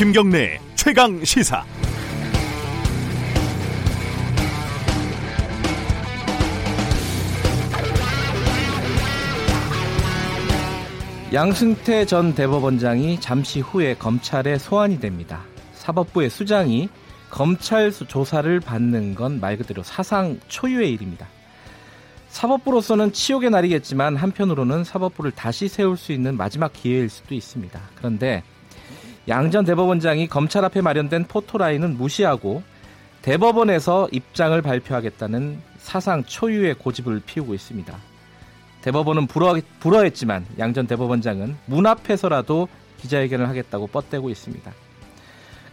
김경래 0.00 0.58
최강 0.76 1.22
시사. 1.22 1.62
양승태 11.34 12.06
전 12.06 12.34
대법원장이 12.34 13.20
잠시 13.20 13.60
후에 13.60 13.92
검찰에 13.92 14.56
소환이 14.56 15.00
됩니다. 15.00 15.42
사법부의 15.74 16.30
수장이 16.30 16.88
검찰 17.28 17.92
조사를 17.92 18.58
받는 18.60 19.14
건 19.14 19.38
말 19.38 19.58
그대로 19.58 19.82
사상 19.82 20.40
초유의 20.48 20.94
일입니다. 20.94 21.28
사법부로서는 22.30 23.12
치욕의 23.12 23.50
날이겠지만 23.50 24.16
한편으로는 24.16 24.82
사법부를 24.84 25.32
다시 25.32 25.68
세울 25.68 25.98
수 25.98 26.12
있는 26.12 26.38
마지막 26.38 26.72
기회일 26.72 27.10
수도 27.10 27.34
있습니다. 27.34 27.78
그런데 27.96 28.42
양 29.30 29.50
전 29.52 29.64
대법원장이 29.64 30.26
검찰 30.26 30.64
앞에 30.64 30.80
마련된 30.80 31.24
포토라인은 31.24 31.96
무시하고 31.96 32.62
대법원에서 33.22 34.08
입장을 34.10 34.60
발표하겠다는 34.60 35.60
사상 35.78 36.24
초유의 36.24 36.74
고집을 36.74 37.22
피우고 37.24 37.54
있습니다. 37.54 37.96
대법원은 38.82 39.28
불허, 39.28 39.60
불허했지만 39.78 40.46
양 40.58 40.74
전 40.74 40.86
대법원장은 40.88 41.56
문 41.66 41.86
앞에서라도 41.86 42.68
기자회견을 43.00 43.48
하겠다고 43.48 43.86
뻗대고 43.86 44.30
있습니다. 44.30 44.72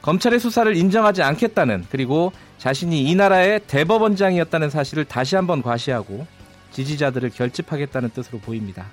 검찰의 0.04 0.40
수사를 0.40 0.74
인정하지 0.76 1.24
않겠다는 1.24 1.86
그리고 1.90 2.32
자신이 2.60 3.10
이 3.10 3.16
나라의 3.16 3.62
대법원장이었다는 3.68 4.70
사실을 4.70 5.04
다시 5.06 5.36
한번 5.36 5.64
과시하고 5.64 6.28
지지자들을 6.72 7.32
결집하겠다는 7.32 8.12
뜻으로 8.12 8.40
보입니다. 8.40 8.86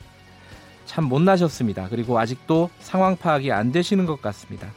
참 0.87 1.05
못나셨습니다. 1.05 1.89
그리고 1.91 2.19
아직도 2.19 2.71
상황 2.79 3.17
파악이 3.17 3.53
안 3.53 3.73
되시는 3.73 4.07
것 4.07 4.21
같습니다. 4.23 4.69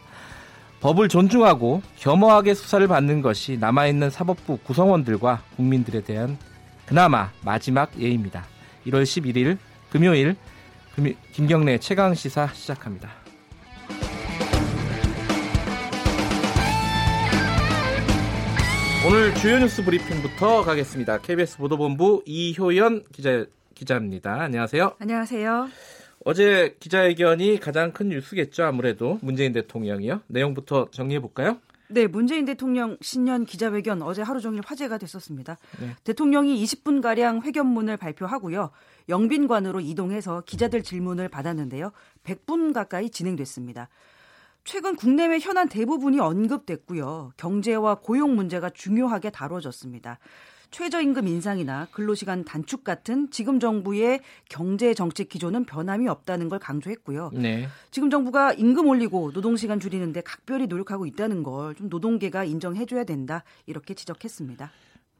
법을 0.79 1.09
존중하고 1.09 1.81
겸허하게 1.97 2.53
수사를 2.53 2.87
받는 2.87 3.21
것이 3.21 3.57
남아있는 3.57 4.09
사법부 4.09 4.57
구성원들과 4.57 5.41
국민들에 5.55 6.01
대한 6.01 6.37
그나마 6.85 7.31
마지막 7.41 7.99
예입니다. 7.99 8.45
1월 8.85 9.03
11일 9.03 9.57
금요일 9.89 10.35
김경래 11.33 11.77
최강 11.79 12.13
시사 12.13 12.47
시작합니다. 12.53 13.09
오늘 19.07 19.33
주요 19.35 19.57
뉴스 19.59 19.83
브리핑부터 19.83 20.63
가겠습니다. 20.63 21.19
KBS 21.19 21.57
보도본부 21.57 22.23
이효연 22.25 23.03
기자 23.13 23.45
기자입니다. 23.73 24.41
안녕하세요. 24.41 24.95
안녕하세요. 24.99 25.96
어제 26.27 26.75
기자회견이 26.81 27.57
가장 27.57 27.93
큰 27.93 28.09
뉴스겠죠. 28.09 28.65
아무래도 28.65 29.17
문재인 29.21 29.53
대통령이요. 29.53 30.23
내용부터 30.27 30.89
정리해 30.91 31.21
볼까요? 31.21 31.57
네, 31.87 32.05
문재인 32.05 32.43
대통령 32.43 32.97
신년 32.99 33.45
기자회견 33.45 34.01
어제 34.01 34.23
하루 34.23 34.41
종일 34.41 34.61
화제가 34.65 34.97
됐었습니다. 34.97 35.57
네. 35.79 35.95
대통령이 36.03 36.61
20분 36.61 37.01
가량 37.01 37.43
회견문을 37.43 37.95
발표하고요. 37.95 38.71
영빈관으로 39.07 39.79
이동해서 39.79 40.43
기자들 40.45 40.83
질문을 40.83 41.29
받았는데요. 41.29 41.93
100분 42.25 42.73
가까이 42.73 43.09
진행됐습니다. 43.09 43.87
최근 44.65 44.97
국내외 44.97 45.39
현안 45.39 45.69
대부분이 45.69 46.19
언급됐고요. 46.19 47.31
경제와 47.37 48.01
고용 48.01 48.35
문제가 48.35 48.69
중요하게 48.69 49.29
다뤄졌습니다. 49.29 50.19
최저임금 50.71 51.27
인상이나 51.27 51.87
근로시간 51.91 52.43
단축 52.45 52.83
같은 52.83 53.29
지금 53.31 53.59
정부의 53.59 54.19
경제 54.49 54.93
정책 54.93 55.29
기조는 55.29 55.65
변함이 55.65 56.07
없다는 56.07 56.49
걸 56.49 56.59
강조했고요. 56.59 57.31
네. 57.33 57.67
지금 57.91 58.09
정부가 58.09 58.53
임금 58.53 58.87
올리고 58.87 59.31
노동시간 59.33 59.79
줄이는데 59.79 60.21
각별히 60.21 60.67
노력하고 60.67 61.05
있다는 61.05 61.43
걸 61.43 61.73
좀 61.77 61.89
노동계가 61.89 62.43
인정해줘야 62.43 63.03
된다 63.03 63.43
이렇게 63.65 63.93
지적했습니다. 63.93 64.71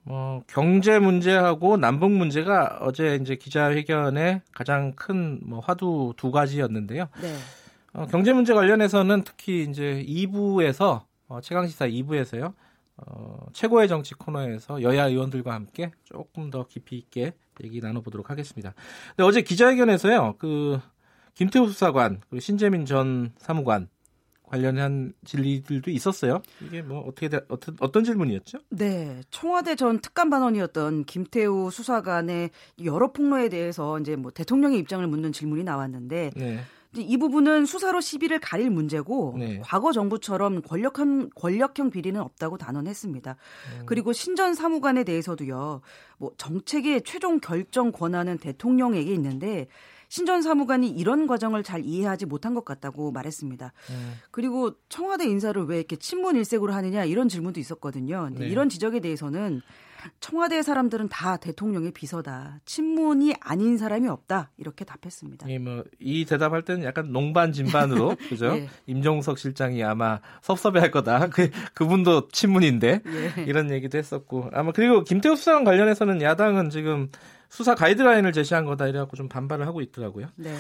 어, 0.05 0.41
경제 0.47 0.97
문제하고 0.99 1.75
남북 1.77 2.11
문제가 2.11 2.77
어제 2.81 3.19
이제 3.21 3.35
기자회견의 3.35 4.41
가장 4.53 4.93
큰 4.93 5.39
뭐 5.45 5.59
화두 5.59 6.13
두 6.17 6.31
가지였는데요. 6.31 7.07
네. 7.21 7.35
어, 7.93 8.05
경제 8.07 8.31
문제 8.33 8.53
관련해서는 8.53 9.23
특히 9.23 9.63
이제 9.69 10.03
2부에서 10.07 11.01
어, 11.27 11.41
최강 11.41 11.67
시사 11.67 11.87
2부에서요. 11.87 12.53
어, 12.97 13.45
최고의 13.53 13.87
정치 13.87 14.15
코너에서 14.15 14.81
여야 14.81 15.07
의원들과 15.07 15.53
함께 15.53 15.91
조금 16.03 16.49
더 16.49 16.65
깊이 16.67 16.97
있게 16.97 17.33
얘기 17.63 17.79
나눠보도록 17.79 18.29
하겠습니다. 18.29 18.73
근데 19.09 19.23
어제 19.23 19.41
기자회견에서요, 19.41 20.35
그 20.37 20.79
김태우 21.33 21.67
수사관 21.67 22.21
그리고 22.29 22.39
신재민 22.39 22.85
전 22.85 23.31
사무관 23.37 23.89
관련한 24.43 25.13
질의들도 25.25 25.91
있었어요. 25.91 26.41
이게 26.61 26.81
뭐 26.81 27.01
어떻게 27.01 27.29
어떤, 27.49 27.75
어떤 27.79 28.03
질문이었죠? 28.03 28.59
네, 28.69 29.21
청와대 29.29 29.75
전 29.75 29.99
특감 29.99 30.29
반원이었던 30.29 31.03
김태우 31.03 31.69
수사관의 31.69 32.51
여러 32.85 33.11
폭로에 33.11 33.49
대해서 33.49 33.99
이제 33.99 34.15
뭐 34.15 34.31
대통령의 34.31 34.79
입장을 34.79 35.05
묻는 35.05 35.31
질문이 35.31 35.63
나왔는데. 35.63 36.31
네. 36.35 36.59
이 36.95 37.17
부분은 37.17 37.65
수사로 37.65 38.01
시비를 38.01 38.39
가릴 38.39 38.69
문제고 38.69 39.35
네. 39.37 39.61
과거 39.63 39.91
정부처럼 39.91 40.61
권력형 40.61 41.29
권력형 41.35 41.89
비리는 41.89 42.19
없다고 42.19 42.57
단언했습니다. 42.57 43.31
음. 43.31 43.85
그리고 43.85 44.13
신전 44.13 44.55
사무관에 44.55 45.03
대해서도요. 45.03 45.81
뭐 46.17 46.31
정책의 46.37 47.03
최종 47.03 47.39
결정 47.39 47.91
권한은 47.91 48.37
대통령에게 48.37 49.13
있는데 49.13 49.67
신전 50.09 50.41
사무관이 50.41 50.89
이런 50.89 51.27
과정을 51.27 51.63
잘 51.63 51.83
이해하지 51.83 52.25
못한 52.25 52.53
것 52.53 52.63
같다고 52.63 53.11
말했습니다. 53.11 53.73
음. 53.89 54.13
그리고 54.31 54.71
청와대 54.89 55.25
인사를 55.25 55.61
왜 55.65 55.77
이렇게 55.77 55.97
친문 55.97 56.37
일색으로 56.37 56.73
하느냐 56.73 57.03
이런 57.03 57.27
질문도 57.27 57.59
있었거든요. 57.59 58.29
네. 58.31 58.47
이런 58.47 58.69
지적에 58.69 59.01
대해서는 59.01 59.61
청와대 60.19 60.61
사람들은 60.61 61.09
다 61.09 61.37
대통령의 61.37 61.91
비서다. 61.91 62.59
친문이 62.65 63.35
아닌 63.39 63.77
사람이 63.77 64.07
없다. 64.07 64.51
이렇게 64.57 64.85
답했습니다. 64.85 65.49
예, 65.49 65.57
뭐, 65.57 65.83
이 65.99 66.25
대답할 66.25 66.63
때는 66.63 66.83
약간 66.83 67.11
농반 67.11 67.51
진반으로, 67.51 68.15
그죠? 68.29 68.47
예. 68.57 68.69
임종석 68.85 69.37
실장이 69.37 69.83
아마 69.83 70.19
섭섭해 70.41 70.79
할 70.79 70.91
거다. 70.91 71.27
그, 71.31 71.49
그분도 71.73 72.29
친문인데. 72.29 73.01
예. 73.05 73.43
이런 73.43 73.71
얘기도 73.71 73.97
했었고. 73.97 74.49
아마, 74.53 74.71
그리고 74.71 75.03
김태우 75.03 75.35
수사관 75.35 75.63
관련해서는 75.63 76.21
야당은 76.21 76.69
지금 76.69 77.09
수사 77.49 77.75
가이드라인을 77.75 78.33
제시한 78.33 78.65
거다 78.65 78.87
이래갖고 78.87 79.15
좀 79.15 79.29
반발을 79.29 79.67
하고 79.67 79.81
있더라고요. 79.81 80.27
네. 80.35 80.53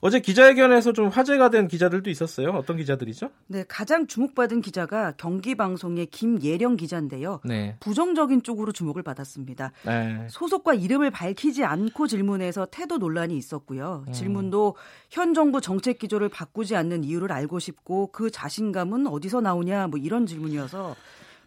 어제 0.00 0.20
기자회견에서 0.20 0.92
좀 0.92 1.08
화제가 1.08 1.50
된 1.50 1.68
기자들도 1.68 2.10
있었어요. 2.10 2.50
어떤 2.50 2.76
기자들이죠? 2.76 3.30
네, 3.46 3.64
가장 3.66 4.06
주목받은 4.06 4.60
기자가 4.60 5.12
경기방송의 5.16 6.06
김예령 6.06 6.76
기자인데요. 6.76 7.40
네. 7.44 7.76
부정적인 7.80 8.42
쪽으로 8.42 8.72
주목을 8.72 9.02
받았습니다. 9.02 9.72
네. 9.86 10.26
소속과 10.28 10.74
이름을 10.74 11.10
밝히지 11.10 11.64
않고 11.64 12.06
질문해서 12.06 12.66
태도 12.70 12.98
논란이 12.98 13.36
있었고요. 13.36 14.04
음. 14.06 14.12
질문도 14.12 14.76
현 15.10 15.34
정부 15.34 15.60
정책 15.60 15.98
기조를 15.98 16.28
바꾸지 16.28 16.76
않는 16.76 17.04
이유를 17.04 17.32
알고 17.32 17.58
싶고 17.58 18.08
그 18.12 18.30
자신감은 18.30 19.06
어디서 19.06 19.40
나오냐 19.40 19.86
뭐 19.88 19.98
이런 19.98 20.26
질문이어서 20.26 20.94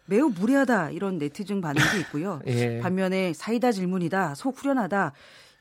매우 0.08 0.30
무례하다 0.30 0.90
이런 0.90 1.18
네티즌 1.18 1.60
반응도 1.60 1.98
있고요. 2.00 2.40
예. 2.48 2.78
반면에 2.80 3.32
사이다 3.34 3.72
질문이다, 3.72 4.34
속 4.34 4.56
후련하다. 4.62 5.12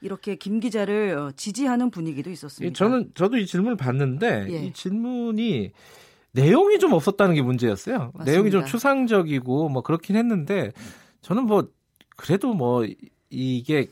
이렇게 0.01 0.35
김 0.35 0.59
기자를 0.59 1.17
어, 1.17 1.31
지지하는 1.35 1.89
분위기도 1.91 2.29
있었습니다. 2.29 2.73
저는 2.77 3.11
저도 3.15 3.37
이 3.37 3.45
질문을 3.45 3.75
봤는데 3.77 4.47
예. 4.49 4.63
이 4.65 4.73
질문이 4.73 5.71
내용이 6.31 6.79
좀 6.79 6.93
없었다는 6.93 7.35
게 7.35 7.41
문제였어요. 7.41 7.97
맞습니다. 8.13 8.23
내용이 8.25 8.51
좀 8.51 8.65
추상적이고 8.65 9.69
뭐 9.69 9.81
그렇긴 9.81 10.15
했는데 10.15 10.71
저는 11.21 11.43
뭐 11.45 11.67
그래도 12.15 12.53
뭐 12.53 12.85
이게 13.29 13.87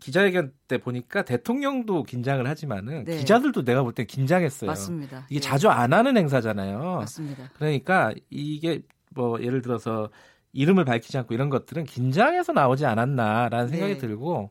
기자회견 0.00 0.52
때 0.66 0.78
보니까 0.78 1.22
대통령도 1.26 2.04
긴장을 2.04 2.46
하지만은 2.48 3.04
네. 3.04 3.18
기자들도 3.18 3.64
내가 3.64 3.82
볼 3.82 3.92
때 3.92 4.04
긴장했어요. 4.06 4.66
맞습니다. 4.68 5.26
이게 5.28 5.40
네. 5.40 5.46
자주 5.46 5.68
안 5.68 5.92
하는 5.92 6.16
행사잖아요. 6.16 6.78
맞습니다. 7.00 7.50
그러니까 7.54 8.14
이게 8.30 8.80
뭐 9.10 9.40
예를 9.42 9.62
들어서 9.62 10.10
이름을 10.52 10.84
밝히지 10.84 11.16
않고 11.18 11.34
이런 11.34 11.48
것들은 11.50 11.84
긴장해서 11.84 12.52
나오지 12.52 12.86
않았나라는 12.86 13.68
생각이 13.68 13.94
네. 13.94 13.98
들고 13.98 14.50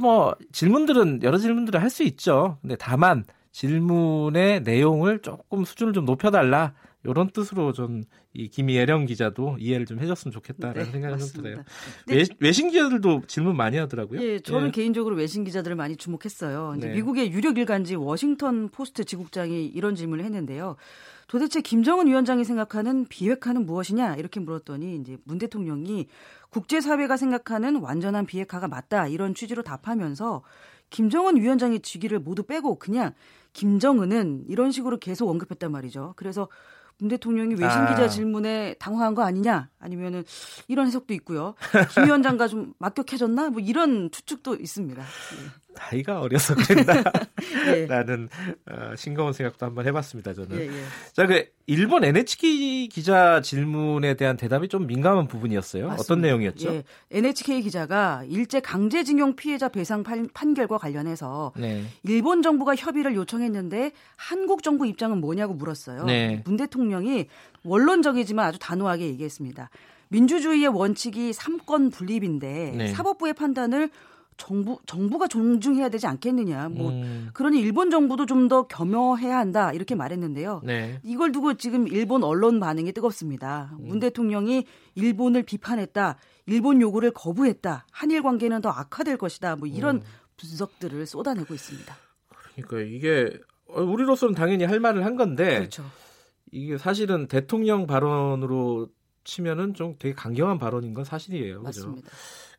뭐 0.00 0.34
질문들은 0.52 1.22
여러 1.22 1.38
질문들을 1.38 1.80
할 1.80 1.88
수 1.90 2.02
있죠. 2.04 2.58
근데 2.60 2.76
다만 2.76 3.24
질문의 3.52 4.60
내용을 4.62 5.20
조금 5.20 5.64
수준을 5.64 5.92
좀 5.92 6.04
높여달라 6.04 6.74
이런 7.04 7.30
뜻으로 7.30 7.72
좀이 7.72 8.48
김예령 8.50 9.06
기자도 9.06 9.56
이해를 9.60 9.86
좀 9.86 10.00
해줬으면 10.00 10.32
좋겠다라는 10.32 10.84
네, 10.84 10.90
생각이 10.90 11.18
좀 11.18 11.42
들어요. 11.42 11.64
외, 12.08 12.24
외신 12.40 12.70
기자들도 12.70 13.22
질문 13.28 13.56
많이 13.56 13.76
하더라고요. 13.76 14.20
예, 14.20 14.40
저는 14.40 14.68
예. 14.68 14.72
개인적으로 14.72 15.14
외신 15.14 15.44
기자들을 15.44 15.76
많이 15.76 15.96
주목했어요. 15.96 16.74
네. 16.78 16.88
미국의 16.88 17.32
유력 17.32 17.56
일간지 17.58 17.94
워싱턴 17.94 18.68
포스트 18.68 19.04
지국장이 19.04 19.66
이런 19.66 19.94
질문을 19.94 20.24
했는데요. 20.24 20.76
도대체 21.28 21.60
김정은 21.60 22.06
위원장이 22.06 22.44
생각하는 22.44 23.06
비핵화는 23.06 23.66
무엇이냐 23.66 24.16
이렇게 24.16 24.40
물었더니 24.40 24.96
이제 24.96 25.18
문 25.24 25.38
대통령이 25.38 26.08
국제사회가 26.50 27.16
생각하는 27.16 27.76
완전한 27.76 28.26
비핵화가 28.26 28.66
맞다 28.66 29.06
이런 29.06 29.34
취지로 29.34 29.62
답하면서 29.62 30.42
김정은 30.90 31.36
위원장의 31.36 31.80
직위를 31.80 32.18
모두 32.18 32.42
빼고 32.42 32.78
그냥 32.78 33.12
김정은은 33.52 34.44
이런 34.48 34.70
식으로 34.72 34.98
계속 34.98 35.28
언급했단 35.28 35.70
말이죠. 35.70 36.14
그래서 36.16 36.48
문 36.98 37.08
대통령이 37.08 37.54
외신 37.54 37.86
기자 37.86 38.04
아. 38.04 38.08
질문에 38.08 38.74
당황한 38.74 39.14
거 39.14 39.22
아니냐 39.22 39.68
아니면은 39.78 40.24
이런 40.66 40.86
해석도 40.86 41.14
있고요. 41.14 41.54
김 41.94 42.04
위원장과 42.06 42.48
좀 42.48 42.74
막격해졌나 42.78 43.50
뭐 43.50 43.60
이런 43.60 44.10
추측도 44.10 44.56
있습니다. 44.56 45.00
예. 45.02 45.67
나이가 45.78 46.20
어려서 46.20 46.54
그랬나? 46.54 47.02
예. 47.74 47.86
라는 47.86 48.28
어, 48.70 48.94
싱거운 48.96 49.32
생각도 49.32 49.66
한번 49.66 49.86
해봤습니다. 49.86 50.34
저는. 50.34 50.58
예, 50.58 50.66
예. 50.66 50.82
자, 51.12 51.26
그 51.26 51.46
일본 51.66 52.04
NHK 52.04 52.88
기자 52.88 53.40
질문에 53.40 54.14
대한 54.14 54.36
대답이 54.36 54.68
좀 54.68 54.86
민감한 54.86 55.28
부분이었어요. 55.28 55.88
맞습니다. 55.88 56.02
어떤 56.02 56.20
내용이었죠? 56.22 56.74
예. 56.74 56.84
NHK 57.10 57.62
기자가 57.62 58.24
일제 58.28 58.60
강제징용 58.60 59.36
피해자 59.36 59.68
배상 59.68 60.02
판, 60.02 60.54
결과 60.54 60.78
관련해서 60.78 61.52
네. 61.56 61.84
일본 62.02 62.42
정부가 62.42 62.74
협의를 62.74 63.14
요청했는데 63.14 63.92
한국 64.16 64.62
정부 64.62 64.86
입장은 64.86 65.20
뭐냐고 65.20 65.54
물었어요. 65.54 66.04
네. 66.04 66.42
문 66.44 66.56
대통령이 66.56 67.26
원론적이지만 67.64 68.46
아주 68.46 68.58
단호하게 68.58 69.06
얘기했습니다. 69.06 69.70
민주주의의 70.08 70.68
원칙이 70.68 71.32
삼권 71.32 71.90
분립인데 71.90 72.74
네. 72.76 72.88
사법부의 72.88 73.34
판단을 73.34 73.90
정부 74.38 74.78
정부가 74.86 75.28
존중해야 75.28 75.90
되지 75.90 76.06
않겠느냐. 76.06 76.70
뭐 76.70 76.90
음. 76.90 77.28
그러니 77.34 77.60
일본 77.60 77.90
정부도 77.90 78.24
좀 78.24 78.48
더 78.48 78.66
겸허해야 78.66 79.36
한다 79.36 79.72
이렇게 79.72 79.94
말했는데요. 79.94 80.62
네. 80.64 81.00
이걸 81.02 81.32
두고 81.32 81.54
지금 81.54 81.86
일본 81.86 82.24
언론 82.24 82.60
반응이 82.60 82.92
뜨겁습니다. 82.92 83.76
음. 83.80 83.88
문 83.88 83.98
대통령이 83.98 84.64
일본을 84.94 85.42
비판했다. 85.42 86.16
일본 86.46 86.80
요구를 86.80 87.10
거부했다. 87.10 87.84
한일 87.90 88.22
관계는 88.22 88.62
더 88.62 88.70
악화될 88.70 89.18
것이다. 89.18 89.56
뭐 89.56 89.68
이런 89.68 89.96
음. 89.96 90.02
분석들을 90.38 91.04
쏟아내고 91.04 91.52
있습니다. 91.52 91.94
그러니까 92.54 92.80
이게 92.96 93.38
우리로서는 93.66 94.34
당연히 94.34 94.64
할 94.64 94.80
말을 94.80 95.04
한 95.04 95.16
건데 95.16 95.58
그렇죠. 95.58 95.84
이게 96.50 96.78
사실은 96.78 97.26
대통령 97.26 97.86
발언으로 97.86 98.88
치면은 99.24 99.74
좀 99.74 99.96
되게 99.98 100.14
강경한 100.14 100.58
발언인 100.58 100.94
건 100.94 101.04
사실이에요. 101.04 101.60
맞습니다. 101.60 102.08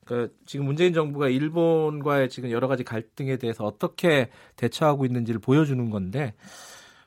그러니까 0.10 0.34
지금 0.48 0.66
문재인 0.66 0.94
정부가 0.94 1.30
일본과의 1.30 2.30
지금 2.30 2.50
여러 2.50 2.68
가지 2.68 2.84
갈등에 2.84 3.38
대해서 3.38 3.64
어떻게 3.64 4.30
대처하고 4.56 5.06
있는지를 5.06 5.40
보여주는 5.40 5.90
건데 5.92 6.34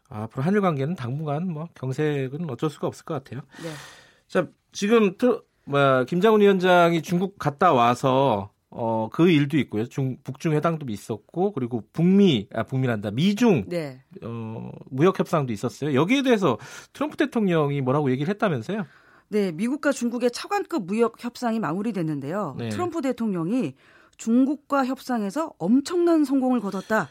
아, 0.08 0.22
앞으로 0.22 0.42
한일 0.44 0.60
관계는 0.60 0.94
당분간 0.94 1.48
뭐 1.48 1.68
경색은 1.74 2.48
어쩔 2.48 2.70
수가 2.70 2.86
없을 2.86 3.04
것 3.04 3.14
같아요. 3.14 3.42
네. 3.62 3.70
자 4.28 4.46
지금 4.70 5.16
뭐 5.64 6.04
김장훈 6.04 6.40
위원장이 6.40 7.02
중국 7.02 7.38
갔다 7.38 7.72
와서 7.72 8.50
어, 8.74 9.10
그 9.12 9.28
일도 9.28 9.58
있고요. 9.58 9.84
중, 9.84 10.16
북중 10.24 10.54
회담도 10.54 10.86
있었고, 10.88 11.52
그리고 11.52 11.84
북미, 11.92 12.48
아, 12.54 12.62
북미란다. 12.62 13.10
미중, 13.10 13.66
네. 13.68 14.00
어, 14.22 14.70
무역 14.90 15.18
협상도 15.18 15.52
있었어요. 15.52 15.92
여기에 15.92 16.22
대해서 16.22 16.56
트럼프 16.94 17.18
대통령이 17.18 17.82
뭐라고 17.82 18.10
얘기를 18.10 18.30
했다면서요? 18.30 18.86
네, 19.32 19.50
미국과 19.50 19.92
중국의 19.92 20.30
차관급 20.30 20.84
무역 20.84 21.24
협상이 21.24 21.58
마무리됐는데요. 21.58 22.54
네. 22.58 22.68
트럼프 22.68 23.00
대통령이 23.00 23.72
중국과 24.18 24.84
협상에서 24.84 25.54
엄청난 25.56 26.26
성공을 26.26 26.60
거뒀다. 26.60 27.08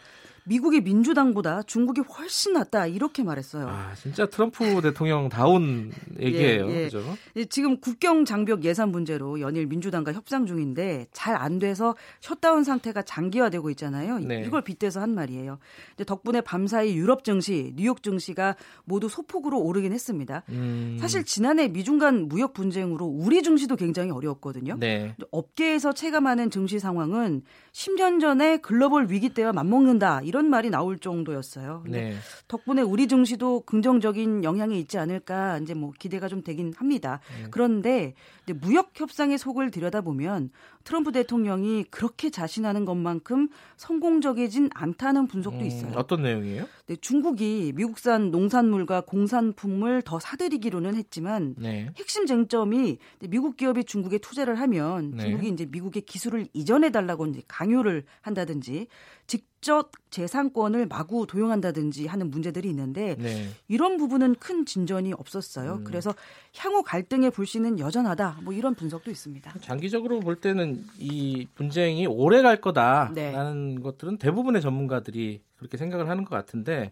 미국의 0.51 0.81
민주당보다 0.81 1.63
중국이 1.63 2.01
훨씬 2.01 2.53
낫다 2.53 2.87
이렇게 2.87 3.23
말했어요. 3.23 3.69
아 3.69 3.93
진짜 3.95 4.25
트럼프 4.25 4.81
대통령 4.81 5.29
다운 5.29 5.91
얘기예요, 6.19 6.69
예, 6.69 6.75
예. 6.75 6.83
그죠? 6.83 7.03
예, 7.37 7.45
지금 7.45 7.79
국경 7.79 8.25
장벽 8.25 8.65
예산 8.65 8.91
문제로 8.91 9.39
연일 9.39 9.65
민주당과 9.67 10.11
협상 10.13 10.45
중인데 10.45 11.07
잘 11.11 11.41
안 11.41 11.57
돼서 11.57 11.95
셧다운 12.19 12.63
상태가 12.63 13.01
장기화되고 13.01 13.69
있잖아요. 13.71 14.19
네. 14.19 14.43
이걸 14.45 14.61
빗대서 14.61 14.99
한 15.01 15.15
말이에요. 15.15 15.57
근데 15.91 16.03
덕분에 16.03 16.41
밤사이 16.41 16.93
유럽 16.95 17.23
증시, 17.23 17.73
뉴욕 17.75 18.03
증시가 18.03 18.55
모두 18.83 19.07
소폭으로 19.09 19.59
오르긴 19.59 19.91
했습니다. 19.93 20.43
음. 20.49 20.97
사실 20.99 21.23
지난해 21.23 21.67
미중 21.69 21.97
간 21.97 22.27
무역 22.27 22.53
분쟁으로 22.53 23.05
우리 23.05 23.41
증시도 23.41 23.75
굉장히 23.75 24.11
어려웠거든요. 24.11 24.75
네. 24.79 25.15
업계에서 25.31 25.93
체감하는 25.93 26.51
증시 26.51 26.77
상황은 26.79 27.41
10년 27.71 28.19
전에 28.19 28.57
글로벌 28.57 29.07
위기 29.09 29.29
때와 29.29 29.53
맞먹는다. 29.53 30.21
이런 30.23 30.40
말이 30.45 30.69
나올 30.69 30.97
정도였어요. 30.99 31.83
네. 31.87 32.15
덕분에 32.47 32.81
우리 32.81 33.07
증시도 33.07 33.61
긍정적인 33.61 34.43
영향이 34.43 34.79
있지 34.79 34.97
않을까 34.97 35.57
이제 35.59 35.73
뭐 35.73 35.91
기대가 35.97 36.27
좀 36.27 36.43
되긴 36.43 36.73
합니다. 36.75 37.19
네. 37.41 37.47
그런데 37.51 38.13
무역 38.61 38.91
협상의 38.95 39.37
속을 39.37 39.71
들여다보면 39.71 40.49
트럼프 40.83 41.11
대통령이 41.11 41.85
그렇게 41.85 42.29
자신하는 42.29 42.85
것만큼 42.85 43.49
성공적이진 43.77 44.69
않다는 44.73 45.27
분석도 45.27 45.59
음, 45.59 45.65
있어요. 45.65 45.91
어떤 45.95 46.21
내용이에요? 46.23 46.67
네, 46.87 46.95
중국이 46.95 47.73
미국산 47.75 48.31
농산물과 48.31 49.01
공산품을 49.01 50.01
더 50.03 50.19
사들이기로는 50.19 50.95
했지만 50.95 51.55
네. 51.57 51.89
핵심 51.97 52.25
쟁점이 52.25 52.97
미국 53.29 53.57
기업이 53.57 53.83
중국에 53.83 54.17
투자를 54.17 54.59
하면 54.59 55.11
네. 55.11 55.23
중국이 55.23 55.49
이제 55.49 55.65
미국의 55.69 56.03
기술을 56.03 56.47
이전해 56.53 56.91
달라고 56.91 57.25
이제 57.27 57.41
강요를 57.47 58.03
한다든지 58.21 58.87
직접 59.27 59.91
재산권을 60.09 60.87
마구 60.87 61.25
도용한다든지 61.25 62.07
하는 62.07 62.29
문제들이 62.31 62.67
있는데 62.69 63.15
네. 63.17 63.47
이런 63.67 63.97
부분은 63.97 64.35
큰 64.35 64.65
진전이 64.65 65.13
없었어요. 65.13 65.75
음. 65.75 65.83
그래서 65.83 66.13
향후 66.57 66.83
갈등의 66.83 67.31
불씨는 67.31 67.79
여전하다. 67.79 68.39
뭐 68.43 68.53
이런 68.53 68.75
분석도 68.75 69.09
있습니다. 69.09 69.53
장기적으로 69.61 70.19
볼 70.19 70.35
때는 70.35 70.70
이 70.97 71.47
분쟁이 71.55 72.07
오래 72.07 72.41
갈 72.41 72.61
거다라는 72.61 73.75
네. 73.75 73.81
것들은 73.81 74.17
대부분의 74.17 74.61
전문가들이 74.61 75.41
그렇게 75.55 75.77
생각을 75.77 76.09
하는 76.09 76.25
것 76.25 76.35
같은데 76.35 76.91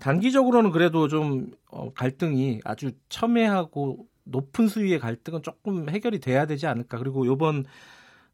단기적으로는 0.00 0.70
그래도 0.70 1.08
좀 1.08 1.50
어, 1.70 1.92
갈등이 1.92 2.60
아주 2.64 2.92
첨예하고 3.08 4.06
높은 4.24 4.68
수위의 4.68 4.98
갈등은 4.98 5.42
조금 5.42 5.88
해결이 5.88 6.20
돼야 6.20 6.46
되지 6.46 6.66
않을까. 6.66 6.98
그리고 6.98 7.26
요번 7.26 7.64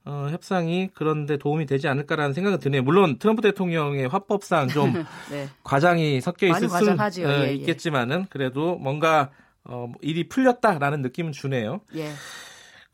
어, 0.05 0.29
협상이 0.31 0.89
그런데 0.95 1.37
도움이 1.37 1.67
되지 1.67 1.89
않을까라는 1.89 2.33
생각은 2.33 2.61
드네요. 2.61 2.83
물론 2.83 3.19
트럼프 3.19 3.43
대통령의 3.43 4.07
화법상 4.07 4.69
좀 4.69 4.93
네. 5.31 5.49
과장이 5.65 6.21
섞여 6.21 6.47
있을 6.47 6.69
수 6.69 6.91
어, 6.91 6.97
예, 7.29 7.49
예. 7.49 7.55
있겠지만은 7.55 8.27
그래도 8.31 8.77
뭔가 8.77 9.31
어, 9.65 9.93
일이 10.01 10.29
풀렸다라는 10.29 11.03
느낌은 11.03 11.33
주네요. 11.33 11.81
예. 11.97 12.13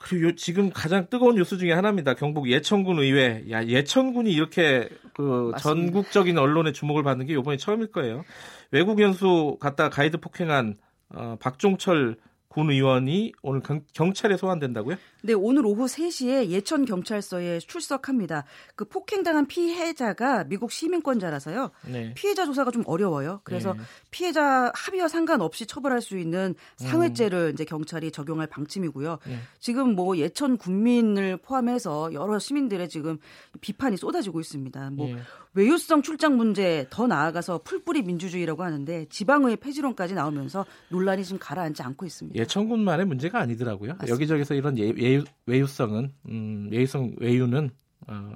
그리고 0.03 0.29
요, 0.29 0.35
지금 0.35 0.71
가장 0.71 1.07
뜨거운 1.09 1.37
뉴스 1.37 1.59
중에 1.59 1.73
하나입니다. 1.73 2.15
경북 2.15 2.51
예천군 2.51 2.99
의회. 2.99 3.45
야, 3.51 3.65
예천군이 3.65 4.33
이렇게 4.33 4.89
그 5.15 5.51
맞습니다. 5.53 5.59
전국적인 5.59 6.39
언론의 6.39 6.73
주목을 6.73 7.03
받는 7.03 7.27
게 7.27 7.35
이번이 7.35 7.59
처음일 7.59 7.93
거예요. 7.93 8.25
외국 8.71 9.01
연수 9.01 9.57
갔다 9.61 9.89
가이드 9.89 10.19
폭행한 10.19 10.77
어, 11.15 11.37
박종철 11.41 12.17
군 12.53 12.71
의원이 12.71 13.33
오늘 13.41 13.63
경, 13.95 14.13
찰에 14.13 14.37
소환된다고요? 14.37 14.97
네, 15.23 15.33
오늘 15.33 15.65
오후 15.65 15.87
3시에 15.87 16.49
예천 16.49 16.85
경찰서에 16.85 17.61
출석합니다. 17.61 18.45
그 18.77 18.85
폭행당한 18.85 19.47
피해자가 19.47 20.45
미국 20.45 20.71
시민권자라서요. 20.71 21.71
네. 21.91 22.13
피해자 22.13 22.45
조사가 22.45 22.71
좀 22.71 22.83
어려워요. 22.87 23.41
그래서 23.45 23.73
네. 23.73 23.81
피해자 24.11 24.71
합의와 24.75 25.09
상관없이 25.09 25.65
처벌할 25.65 26.03
수 26.03 26.19
있는 26.19 26.55
상해죄를 26.77 27.39
음. 27.39 27.53
이제 27.55 27.65
경찰이 27.65 28.13
적용할 28.13 28.49
방침이고요. 28.49 29.19
네. 29.27 29.39
지금 29.59 29.95
뭐 29.95 30.19
예천 30.19 30.59
군민을 30.59 31.39
포함해서 31.39 32.13
여러 32.13 32.39
시민들의 32.39 32.87
지금 32.91 33.17
비판이 33.63 33.97
쏟아지고 33.97 34.41
있습니다. 34.41 34.91
뭐 34.91 35.07
네. 35.07 35.17
외유성 35.55 36.03
출장 36.03 36.37
문제 36.37 36.87
더 36.91 37.07
나아가서 37.07 37.63
풀뿌리 37.63 38.03
민주주의라고 38.03 38.63
하는데 38.63 39.07
지방의 39.07 39.57
폐지론까지 39.57 40.15
나오면서 40.15 40.65
논란이 40.89 41.25
지금 41.25 41.39
가라앉지 41.39 41.83
않고 41.83 42.07
있습니다. 42.07 42.41
예천군만의 42.41 43.07
문제가 43.07 43.41
아니더라고요. 43.41 43.93
맞습니다. 43.93 44.13
여기저기서 44.13 44.55
이런 44.55 44.79
예, 44.79 44.91
외유, 44.91 45.25
외유성은 45.47 46.13
음, 46.29 46.69
외유성 46.71 47.17
외유는 47.19 47.71
어, 48.09 48.33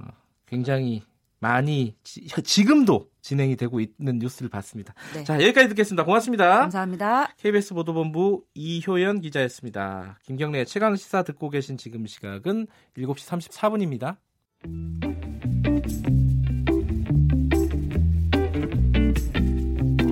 굉장히 0.46 1.02
많이 1.38 1.94
지, 2.02 2.26
지금도 2.42 3.10
진행이 3.22 3.56
되고 3.56 3.80
있는 3.80 4.18
뉴스를 4.18 4.48
봤습니다. 4.48 4.94
네. 5.14 5.24
자 5.24 5.34
여기까지 5.34 5.68
듣겠습니다. 5.70 6.04
고맙습니다. 6.04 6.60
감사합니다. 6.60 7.34
KBS 7.38 7.74
보도본부 7.74 8.44
이효연 8.54 9.20
기자였습니다. 9.20 10.18
김경래 10.24 10.64
최강 10.64 10.96
시사 10.96 11.22
듣고 11.22 11.50
계신 11.50 11.76
지금 11.76 12.06
시각은 12.06 12.66
7시 12.96 13.50
34분입니다. 13.50 14.16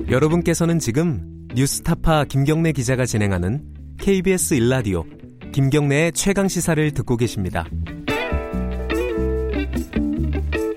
여러분께서는 0.09 0.77
지금 0.77 1.47
뉴스타파 1.55 2.25
김경래 2.25 2.73
기자가 2.73 3.07
진행하는 3.07 3.73
KBS 3.97 4.53
일라디오 4.53 5.03
김경래의 5.51 6.11
최강 6.11 6.47
시사를 6.47 6.91
듣고 6.91 7.17
계십니다. 7.17 7.65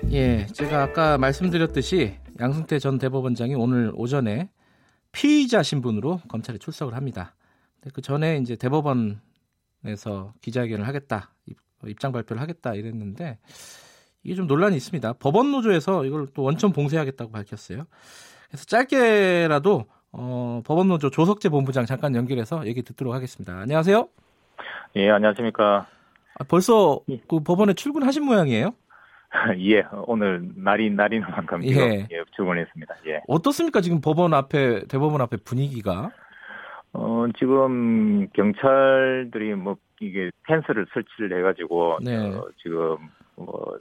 예, 0.09 0.47
제가 0.47 0.81
아까 0.81 1.19
말씀드렸듯이 1.19 2.15
양승태 2.39 2.79
전 2.79 2.97
대법원장이 2.97 3.53
오늘 3.53 3.91
오전에 3.93 4.49
피의자 5.11 5.61
신분으로 5.61 6.21
검찰에 6.27 6.57
출석을 6.57 6.95
합니다. 6.95 7.35
그 7.93 8.01
전에 8.01 8.37
이제 8.37 8.55
대법원에서 8.55 10.33
기자회견을 10.41 10.87
하겠다, 10.87 11.35
입장 11.85 12.11
발표를 12.11 12.41
하겠다 12.41 12.73
이랬는데 12.73 13.37
이게 14.23 14.33
좀 14.33 14.47
논란이 14.47 14.75
있습니다. 14.75 15.13
법원 15.13 15.51
노조에서 15.51 16.05
이걸 16.05 16.27
또 16.33 16.41
원천 16.41 16.73
봉쇄하겠다고 16.73 17.31
밝혔어요. 17.31 17.85
그래서 18.49 18.65
짧게라도 18.65 19.85
어, 20.11 20.61
법원노조 20.65 21.11
조석재 21.11 21.49
본부장 21.49 21.85
잠깐 21.85 22.15
연결해서 22.15 22.65
얘기 22.65 22.81
듣도록 22.81 23.13
하겠습니다. 23.13 23.53
안녕하세요. 23.59 24.07
예, 24.95 25.09
안녕하십니까. 25.11 25.87
아, 26.39 26.43
벌써 26.47 26.99
예. 27.09 27.19
그 27.27 27.41
법원에 27.41 27.73
출근하신 27.73 28.25
모양이에요? 28.25 28.73
예, 29.59 29.83
오늘 30.07 30.49
날이 30.55 30.89
날이는 30.89 31.29
만큼 31.29 31.63
예. 31.63 32.07
예, 32.11 32.23
출근했습니다. 32.35 32.95
예. 33.07 33.21
어떻습니까? 33.27 33.81
지금 33.81 34.01
법원 34.01 34.33
앞에 34.33 34.85
대법원 34.87 35.21
앞에 35.21 35.37
분위기가? 35.37 36.09
어, 36.93 37.25
지금 37.37 38.27
경찰들이 38.29 39.53
뭐 39.53 39.77
이게 40.01 40.31
펜스를 40.47 40.87
설치를 40.91 41.37
해가지고 41.37 41.99
네. 42.01 42.17
어, 42.17 42.47
지금 42.63 42.97
뭐 43.35 43.77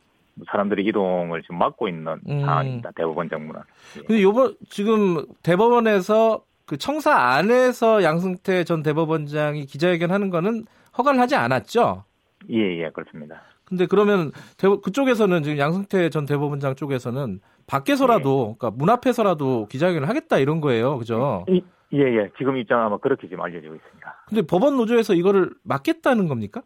사람들이 0.46 0.84
이동을 0.86 1.42
지금 1.42 1.58
막고 1.58 1.88
있는 1.88 2.20
음. 2.28 2.40
상황입니다. 2.40 2.90
대법원 2.96 3.28
정문은. 3.28 3.60
예. 3.96 4.00
근데 4.02 4.22
요번 4.22 4.54
지금 4.68 5.24
대법원에서 5.42 6.42
그 6.66 6.76
청사 6.76 7.14
안에서 7.14 8.02
양승태 8.02 8.64
전 8.64 8.82
대법원장이 8.82 9.66
기자회견 9.66 10.10
하는 10.10 10.30
거는 10.30 10.66
허가를 10.96 11.20
하지 11.20 11.34
않았죠? 11.34 12.04
예, 12.50 12.84
예, 12.84 12.90
그렇습니다. 12.90 13.42
근데 13.64 13.86
그러면 13.86 14.32
대법, 14.56 14.82
그쪽에서는 14.82 15.42
지금 15.42 15.58
양승태 15.58 16.08
전 16.10 16.24
대법원장 16.24 16.74
쪽에서는 16.74 17.40
밖에서라도, 17.66 18.54
예. 18.54 18.58
그러니까 18.58 18.70
문 18.78 18.88
앞에서라도 18.90 19.66
기자회견을 19.68 20.08
하겠다 20.08 20.38
이런 20.38 20.60
거예요. 20.60 20.98
그죠? 20.98 21.44
예, 21.92 21.98
예. 21.98 22.30
지금 22.38 22.56
입장 22.56 22.80
아마 22.80 22.98
그렇게 22.98 23.28
지금 23.28 23.42
알려지고 23.42 23.74
있습니다. 23.74 24.24
근데 24.28 24.42
법원 24.42 24.76
노조에서 24.76 25.14
이거를 25.14 25.50
막겠다는 25.64 26.28
겁니까? 26.28 26.62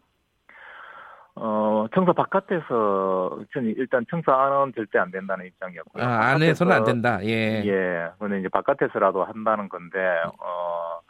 어, 1.35 1.87
청사 1.95 2.13
바깥에서, 2.13 3.41
일단 3.77 4.05
청사 4.11 4.35
안은 4.35 4.73
절대 4.75 4.99
안 4.99 5.11
된다는 5.11 5.47
입장이었고요. 5.47 6.05
아, 6.05 6.33
안에서는 6.33 6.73
안 6.73 6.85
된다, 6.85 7.25
예. 7.25 7.63
예. 7.65 8.09
근데 8.19 8.41
이제 8.41 8.49
바깥에서라도 8.49 9.25
한다는 9.25 9.69
건데, 9.69 9.99
어, 10.39 11.01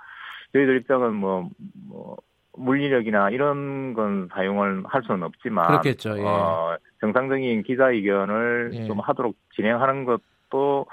저희들 0.52 0.76
입장은 0.78 1.14
뭐, 1.14 1.48
뭐, 1.88 2.16
물리력이나 2.54 3.30
이런 3.30 3.94
건 3.94 4.28
사용을 4.32 4.84
할 4.86 5.02
수는 5.02 5.22
없지만. 5.24 5.66
그렇겠죠, 5.66 6.18
예. 6.18 6.22
어, 6.24 6.76
정상적인 7.00 7.64
기자회견을 7.64 8.70
예. 8.74 8.84
좀 8.84 9.00
하도록 9.00 9.34
진행하는 9.56 10.04
것도 10.04 10.86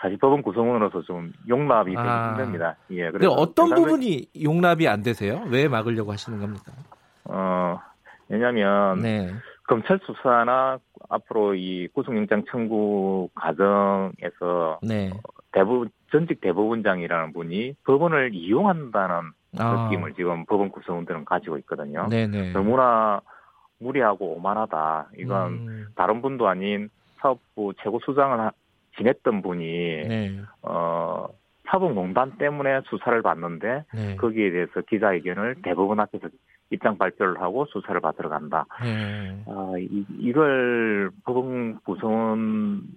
사실 0.00 0.18
법원 0.18 0.42
구성원으로서 0.42 1.02
좀 1.02 1.32
용납이 1.48 1.94
되기 1.94 2.08
아. 2.08 2.30
힘듭니다. 2.30 2.76
예. 2.90 3.10
그런데 3.10 3.26
어떤. 3.26 3.70
부분이 3.70 4.26
용납이 4.42 4.88
안 4.88 5.02
되세요? 5.02 5.42
왜 5.48 5.68
막으려고 5.68 6.12
하시는 6.12 6.40
겁니까? 6.40 6.72
어, 7.24 7.78
왜냐하면 8.32 9.00
네. 9.00 9.30
검찰 9.64 10.00
수사나 10.04 10.78
앞으로 11.10 11.54
이 11.54 11.86
구속영장 11.88 12.44
청구 12.50 13.28
과정에서 13.34 14.80
네. 14.82 15.12
대부분 15.52 15.90
전직 16.10 16.40
대법원장이라는 16.40 17.34
분이 17.34 17.74
법원을 17.84 18.34
이용한다는 18.34 19.32
아. 19.58 19.84
느낌을 19.90 20.14
지금 20.14 20.46
법원 20.46 20.70
구성원들은 20.70 21.26
가지고 21.26 21.58
있거든요. 21.58 22.08
네네. 22.08 22.52
너무나 22.52 23.20
무리하고 23.78 24.34
오만하다. 24.36 25.10
이건 25.18 25.52
음. 25.52 25.86
다른 25.94 26.22
분도 26.22 26.48
아닌 26.48 26.88
사업부 27.20 27.74
최고 27.82 28.00
수장을 28.04 28.50
지냈던 28.96 29.42
분이 29.42 29.66
네. 30.08 30.40
어 30.62 31.28
사법농단 31.66 32.38
때문에 32.38 32.80
수사를 32.86 33.20
받는데 33.20 33.84
네. 33.94 34.16
거기에 34.16 34.50
대해서 34.50 34.80
기자회견을 34.88 35.56
대법원 35.62 36.00
앞에서 36.00 36.28
입장 36.72 36.96
발표를 36.98 37.40
하고 37.40 37.66
수사를 37.66 38.00
받으러 38.00 38.28
간다. 38.28 38.66
네. 38.82 39.44
아, 39.46 39.74
이, 39.78 40.04
이걸 40.18 41.10
법원 41.24 41.78
구성원들로서는 41.84 42.88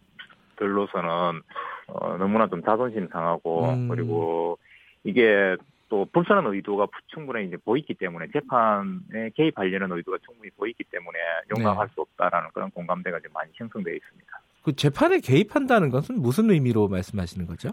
어, 1.88 2.18
너무나 2.18 2.48
좀 2.48 2.64
자존심 2.64 3.08
상하고 3.10 3.70
음. 3.70 3.90
그리고 3.90 4.58
이게 5.04 5.56
또 5.90 6.06
불편한 6.12 6.48
의도가 6.48 6.88
충분히 7.08 7.46
이제 7.48 7.58
보이기 7.58 7.94
때문에 7.94 8.28
재판에 8.34 9.30
개입하려는 9.36 9.92
의도가 9.92 10.18
충분히 10.26 10.50
보이기 10.52 10.84
때문에 10.86 11.20
용납할 11.56 11.88
네. 11.88 11.94
수 11.94 12.02
없다라는 12.02 12.50
그런 12.54 12.72
공감대가 12.72 13.20
좀 13.20 13.32
많이 13.34 13.52
형성되어 13.54 13.94
있습니다. 13.94 14.28
그 14.64 14.76
재판에 14.76 15.20
개입한다는 15.20 15.92
것은 15.92 16.20
무슨 16.20 16.50
의미로 16.50 16.88
말씀하시는 16.88 17.46
거죠? 17.46 17.70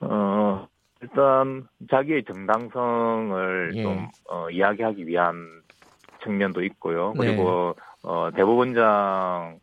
어, 0.00 0.66
일단 1.04 1.68
자기의 1.90 2.24
정당성을 2.24 3.72
예. 3.74 3.82
좀 3.82 4.08
어, 4.30 4.48
이야기하기 4.50 5.06
위한 5.06 5.34
측면도 6.22 6.64
있고요. 6.64 7.12
네. 7.18 7.26
그리고 7.26 7.74
네. 7.76 7.82
어, 8.02 8.30
대법원장으로서 8.34 9.60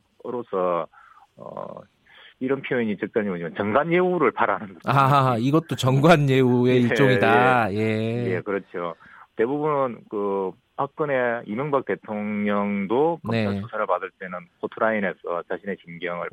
어, 1.38 1.82
이런 2.40 2.62
표현이 2.62 2.96
적절히 2.98 3.30
뭐냐면 3.30 3.56
정관 3.56 3.92
예우를 3.92 4.32
바라는. 4.32 4.78
아, 4.86 5.36
이것도 5.40 5.76
정관 5.76 6.30
예우의 6.30 6.76
예, 6.76 6.80
일종이다. 6.82 7.74
예. 7.74 7.78
예. 7.78 8.36
예, 8.36 8.42
그렇죠. 8.42 8.94
대부분은 9.36 10.02
그 10.10 10.52
박근혜 10.76 11.42
이명박 11.46 11.86
대통령도 11.86 13.20
검찰 13.24 13.54
네. 13.54 13.62
수사를 13.62 13.86
받을 13.86 14.12
때는 14.20 14.40
포트라인에서 14.62 15.44
자신의 15.50 15.78
진경을 15.78 16.30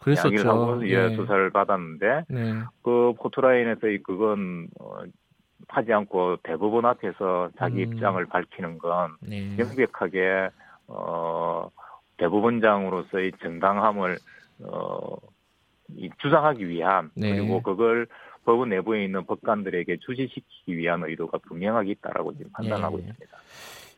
그랬었죠. 0.00 0.48
하고 0.48 0.86
예, 0.88 1.10
예. 1.10 1.16
수사를 1.16 1.50
받았는데 1.50 2.24
네. 2.28 2.54
그 2.82 3.14
포트라인에서 3.18 3.80
그건 4.04 4.68
어, 4.80 5.00
하지 5.68 5.92
않고 5.92 6.38
대법원 6.42 6.84
앞에서 6.86 7.50
자기 7.58 7.84
음. 7.84 7.92
입장을 7.92 8.24
밝히는 8.26 8.78
건 8.78 9.16
네. 9.20 9.54
명백하게 9.56 10.50
어 10.88 11.70
대법원장으로서의 12.16 13.32
정당함을 13.42 14.16
어 14.64 15.16
이, 15.96 16.10
주장하기 16.18 16.68
위한 16.68 17.10
네. 17.14 17.36
그리고 17.36 17.62
그걸 17.62 18.06
법원 18.48 18.70
내부에 18.70 19.04
있는 19.04 19.26
법관들에게 19.26 19.98
주시시키기 19.98 20.78
위한 20.78 21.04
의도가 21.04 21.36
분명하게 21.46 21.90
있다라고 21.90 22.34
지금 22.34 22.50
판단하고 22.52 22.96
네. 22.96 23.02
있습니다. 23.02 23.36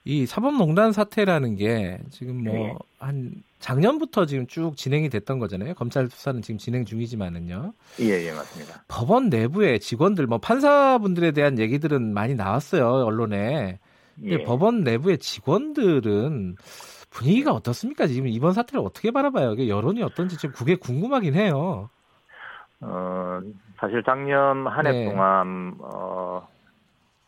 이 0.05 0.27
사법농단 0.27 0.91
사태라는 0.91 1.55
게 1.55 2.01
지금 2.11 2.43
뭐한 2.43 3.31
네. 3.31 3.43
작년부터 3.61 4.27
지금 4.27 4.49
쭉 4.49 4.77
진행이 4.77 5.09
됐던 5.09 5.39
거잖아요. 5.39 5.75
검찰 5.75 6.09
수사는 6.09 6.43
지금 6.43 6.59
진행 6.59 6.85
중이지만은요. 6.85 7.73
예, 8.01 8.27
예, 8.27 8.33
맞습니다. 8.33 8.83
법원 8.89 9.29
내부의 9.29 9.79
직원들, 9.79 10.27
뭐 10.27 10.39
판사분들에 10.39 11.31
대한 11.31 11.61
얘기들은 11.61 12.13
많이 12.13 12.35
나왔어요 12.35 13.05
언론에. 13.05 13.79
근데 14.17 14.41
예. 14.41 14.43
법원 14.43 14.83
내부의 14.83 15.19
직원들은 15.19 16.57
분위기가 17.11 17.53
어떻습니까? 17.53 18.09
지금 18.09 18.27
이번 18.27 18.53
사태를 18.53 18.85
어떻게 18.85 19.13
바라봐요? 19.13 19.69
여론이 19.69 20.03
어떤지 20.03 20.37
지금 20.39 20.53
그게 20.53 20.75
궁금하긴 20.75 21.35
해요. 21.35 21.89
어, 22.81 23.41
사실 23.79 24.03
작년 24.05 24.67
한해 24.67 24.93
네. 24.93 25.05
동안 25.05 25.75
어, 25.81 26.49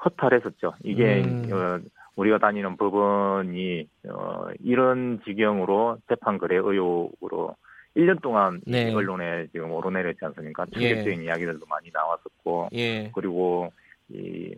허탈했었죠. 0.04 0.74
이게 0.82 1.22
음. 1.22 1.48
어, 1.52 1.80
우리가 2.16 2.38
다니는 2.38 2.76
법원이 2.76 3.88
어, 4.08 4.46
이런 4.60 5.20
지경으로 5.24 5.98
재판 6.08 6.38
거래 6.38 6.56
의혹으로 6.56 7.56
1년 7.96 8.20
동안 8.22 8.60
네. 8.66 8.92
언론에 8.92 9.46
지금 9.52 9.70
오르내렸지 9.70 10.24
않습니까? 10.24 10.66
충격적인 10.72 11.20
예. 11.20 11.24
이야기들도 11.24 11.66
많이 11.66 11.90
나왔었고, 11.92 12.70
예. 12.72 13.10
그리고 13.14 13.70
이 14.08 14.54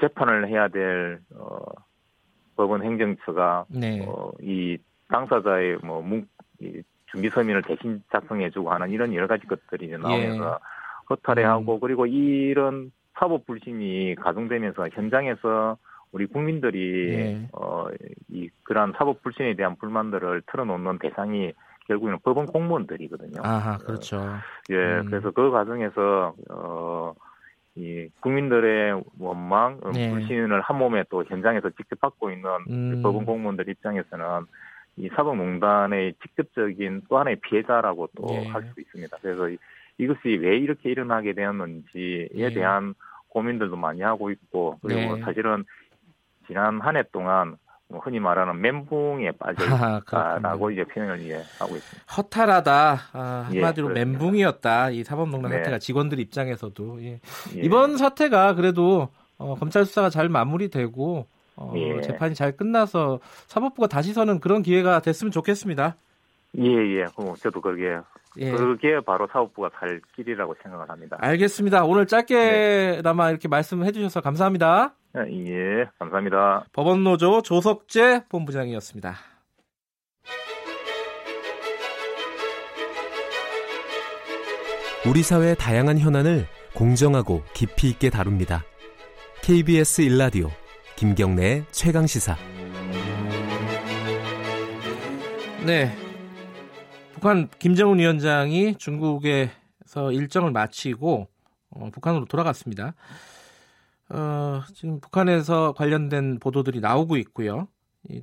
재판을 0.00 0.48
해야 0.48 0.68
될 0.68 1.20
어, 1.34 1.58
법원 2.56 2.82
행정처가 2.82 3.66
네. 3.68 4.04
어, 4.06 4.32
이 4.40 4.78
당사자의 5.08 5.78
뭐 5.82 6.00
문, 6.00 6.26
이 6.60 6.82
준비 7.10 7.28
서민을 7.28 7.62
대신 7.62 8.02
작성해주고 8.12 8.70
하는 8.70 8.90
이런 8.90 9.14
여러 9.14 9.26
가지 9.26 9.46
것들이 9.46 9.86
이제 9.86 9.96
나오면서 9.96 10.44
예. 10.44 11.04
허탈해하고 11.10 11.74
음. 11.74 11.80
그리고 11.80 12.06
이런 12.06 12.92
사법 13.18 13.46
불신이 13.46 14.14
가중되면서 14.16 14.88
현장에서 14.92 15.76
우리 16.12 16.26
국민들이 16.26 17.14
예. 17.14 17.48
어이 17.52 18.48
그러한 18.64 18.94
사법 18.96 19.22
불신에 19.22 19.54
대한 19.54 19.76
불만들을 19.76 20.42
털어놓는 20.46 20.98
대상이 20.98 21.52
결국에는 21.86 22.18
법원 22.22 22.46
공무원들이거든요. 22.46 23.42
아하, 23.42 23.78
그렇죠. 23.78 24.18
어, 24.18 24.38
예, 24.70 24.76
음. 24.76 25.06
그래서 25.06 25.30
그 25.30 25.50
과정에서 25.50 26.34
어. 26.50 27.14
이 27.76 28.08
국민들의 28.20 29.00
원망, 29.20 29.80
음, 29.86 29.92
네. 29.92 30.10
불신을 30.10 30.60
한 30.60 30.76
몸에 30.76 31.04
또 31.08 31.24
현장에서 31.24 31.70
직접 31.70 32.00
받고 32.00 32.32
있는 32.32 32.50
음. 32.68 33.00
법원 33.00 33.24
공무원들 33.24 33.68
입장에서는 33.68 34.24
이 35.00 35.08
사법농단의 35.16 36.14
직접적인 36.22 37.02
또 37.08 37.18
하나의 37.18 37.36
피해자라고 37.36 38.08
또 38.16 38.26
할수 38.48 38.68
네. 38.76 38.82
있습니다. 38.82 39.16
그래서 39.22 39.48
이것이 39.98 40.28
왜 40.36 40.58
이렇게 40.58 40.90
일어나게 40.90 41.32
되었는지에 41.32 42.28
네. 42.34 42.50
대한 42.52 42.94
고민들도 43.28 43.76
많이 43.76 44.02
하고 44.02 44.30
있고 44.30 44.78
그리고 44.82 45.16
네. 45.16 45.22
사실은 45.22 45.64
지난 46.46 46.80
한 46.80 46.96
해 46.96 47.02
동안 47.12 47.56
뭐 47.88 48.00
흔히 48.00 48.20
말하는 48.20 48.60
멘붕에 48.60 49.32
빠져 49.32 49.64
있다라고 50.04 50.68
아, 50.68 50.70
이제 50.72 50.84
표현을 50.84 51.28
예, 51.28 51.42
하고 51.58 51.76
있습니다. 51.76 52.14
허탈하다. 52.16 52.96
아, 53.12 53.48
예, 53.52 53.60
한마디로 53.60 53.90
예, 53.90 54.04
멘붕이었다. 54.04 54.90
이 54.90 55.02
사법농단 55.02 55.50
네. 55.50 55.56
사태가 55.58 55.78
직원들 55.78 56.20
입장에서도 56.20 57.02
예. 57.02 57.20
예. 57.56 57.60
이번 57.62 57.96
사태가 57.96 58.54
그래도 58.54 59.08
어, 59.38 59.56
검찰 59.56 59.84
수사가 59.84 60.08
잘 60.10 60.28
마무리되고 60.28 61.26
어, 61.56 61.72
예. 61.76 62.00
재판이 62.00 62.34
잘 62.34 62.56
끝나서 62.56 63.20
사법부가 63.46 63.88
다시 63.88 64.12
서는 64.12 64.40
그런 64.40 64.62
기회가 64.62 65.00
됐으면 65.00 65.30
좋겠습니다. 65.30 65.96
예, 66.58 66.64
예. 66.64 67.06
저도 67.38 67.60
그게 67.60 67.98
예. 68.38 68.52
그게 68.52 69.00
바로 69.00 69.26
사업부가 69.30 69.70
살 69.78 70.00
길이라고 70.14 70.54
생각을 70.62 70.88
합니다. 70.88 71.16
알겠습니다. 71.20 71.84
오늘 71.84 72.06
짧게나마 72.06 73.26
네. 73.26 73.30
이렇게 73.30 73.48
말씀해 73.48 73.92
주셔서 73.92 74.20
감사합니다. 74.20 74.94
예, 75.16 75.86
감사합니다. 75.98 76.64
법원노조 76.72 77.42
조석재 77.42 78.24
본부장이었습니다. 78.28 79.14
우리 85.08 85.22
사회의 85.22 85.56
다양한 85.56 85.98
현안을 85.98 86.46
공정하고 86.74 87.42
깊이 87.54 87.88
있게 87.88 88.10
다룹니다. 88.10 88.62
KBS 89.42 90.02
일라디오 90.02 90.50
김경래의 91.00 91.64
최강 91.70 92.06
시사. 92.06 92.36
네. 95.64 95.90
북한 97.14 97.48
김정은 97.58 97.98
위원장이 97.98 98.74
중국에서 98.76 100.12
일정을 100.12 100.50
마치고 100.50 101.26
어, 101.70 101.90
북한으로 101.90 102.26
돌아갔습니다. 102.26 102.92
어, 104.10 104.60
지금 104.74 105.00
북한에서 105.00 105.72
관련된 105.72 106.38
보도들이 106.38 106.80
나오고 106.80 107.16
있고요. 107.16 107.68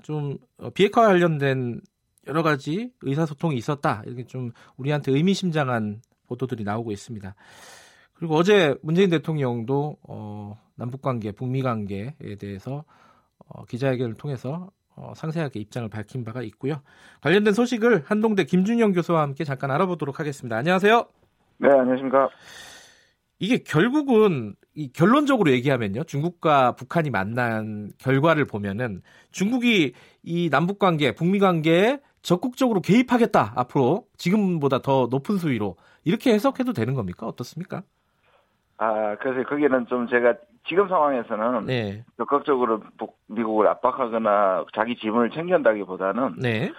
좀 0.04 0.38
어, 0.60 0.70
비핵화 0.70 1.08
관련된 1.08 1.82
여러 2.28 2.44
가지 2.44 2.92
의사소통이 3.02 3.58
있었다. 3.58 4.04
이렇게 4.06 4.24
좀 4.28 4.52
우리한테 4.76 5.12
의미심장한 5.14 6.04
보도들이 6.28 6.64
나오고 6.64 6.92
있습니다. 6.92 7.34
그리고 8.18 8.36
어제 8.36 8.76
문재인 8.82 9.10
대통령도 9.10 9.98
어, 10.08 10.58
남북 10.76 11.02
관계, 11.02 11.32
북미 11.32 11.62
관계에 11.62 12.14
대해서 12.40 12.84
어, 13.48 13.66
기자회견을 13.66 14.16
통해서 14.16 14.72
어, 14.96 15.14
상세하게 15.16 15.60
입장을 15.60 15.88
밝힌 15.90 16.24
바가 16.24 16.42
있고요. 16.44 16.82
관련된 17.22 17.54
소식을 17.54 18.04
한동대 18.06 18.46
김준영 18.46 18.94
교수와 18.94 19.22
함께 19.22 19.44
잠깐 19.44 19.70
알아보도록 19.72 20.20
하겠습니다. 20.20 20.58
안녕하세요. 20.58 21.06
네, 21.60 21.70
안녕하십니까. 21.70 22.30
이게 23.40 23.60
결국은 23.60 24.56
이 24.74 24.92
결론적으로 24.92 25.52
얘기하면요. 25.52 26.06
중국과 26.06 26.72
북한이 26.72 27.12
만난 27.12 27.92
결과를 28.00 28.46
보면은 28.46 29.04
중국이 29.32 29.94
이 30.24 30.50
남북 30.50 30.80
관계, 30.80 31.14
북미 31.14 31.38
관계에 31.38 32.00
적극적으로 32.24 32.82
개입하겠다. 32.82 33.54
앞으로 33.56 34.08
지금보다 34.18 34.82
더 34.82 35.08
높은 35.12 35.38
수위로 35.38 35.78
이렇게 36.04 36.34
해석해도 36.34 36.74
되는 36.74 36.96
겁니까? 36.96 37.28
어떻습니까? 37.28 37.84
아, 38.78 39.16
그래서 39.20 39.48
거기는 39.48 39.88
좀 39.88 40.08
제가 40.08 40.36
지금 40.68 40.88
상황에서는 40.88 41.66
네. 41.66 42.04
적극적으로 42.18 42.82
미국을 43.28 43.68
압박하거나 43.68 44.66
자기 44.76 44.96
지분을 44.98 45.32
챙긴다기보다는 45.32 46.36
네. 46.40 46.72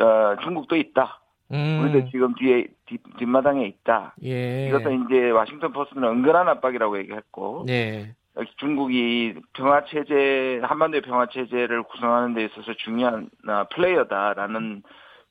어, 0.00 0.36
중국도 0.42 0.76
있다. 0.76 1.20
음. 1.52 1.80
우리도 1.82 2.10
지금 2.10 2.34
뒤에 2.34 2.66
뒷, 2.86 3.00
뒷마당에 3.18 3.64
있다. 3.66 4.14
예. 4.24 4.68
이것도 4.68 4.90
이제 4.90 5.30
와싱턴 5.30 5.72
포스트는 5.72 6.06
은근한 6.08 6.48
압박이라고 6.48 6.98
얘기했고 6.98 7.64
네. 7.66 8.14
중국이 8.58 9.34
평화 9.54 9.84
체제 9.84 10.60
한반도의 10.62 11.02
평화 11.02 11.26
체제를 11.26 11.82
구성하는 11.84 12.34
데 12.34 12.44
있어서 12.44 12.74
중요한 12.74 13.28
아, 13.46 13.64
플레이어다라는 13.74 14.82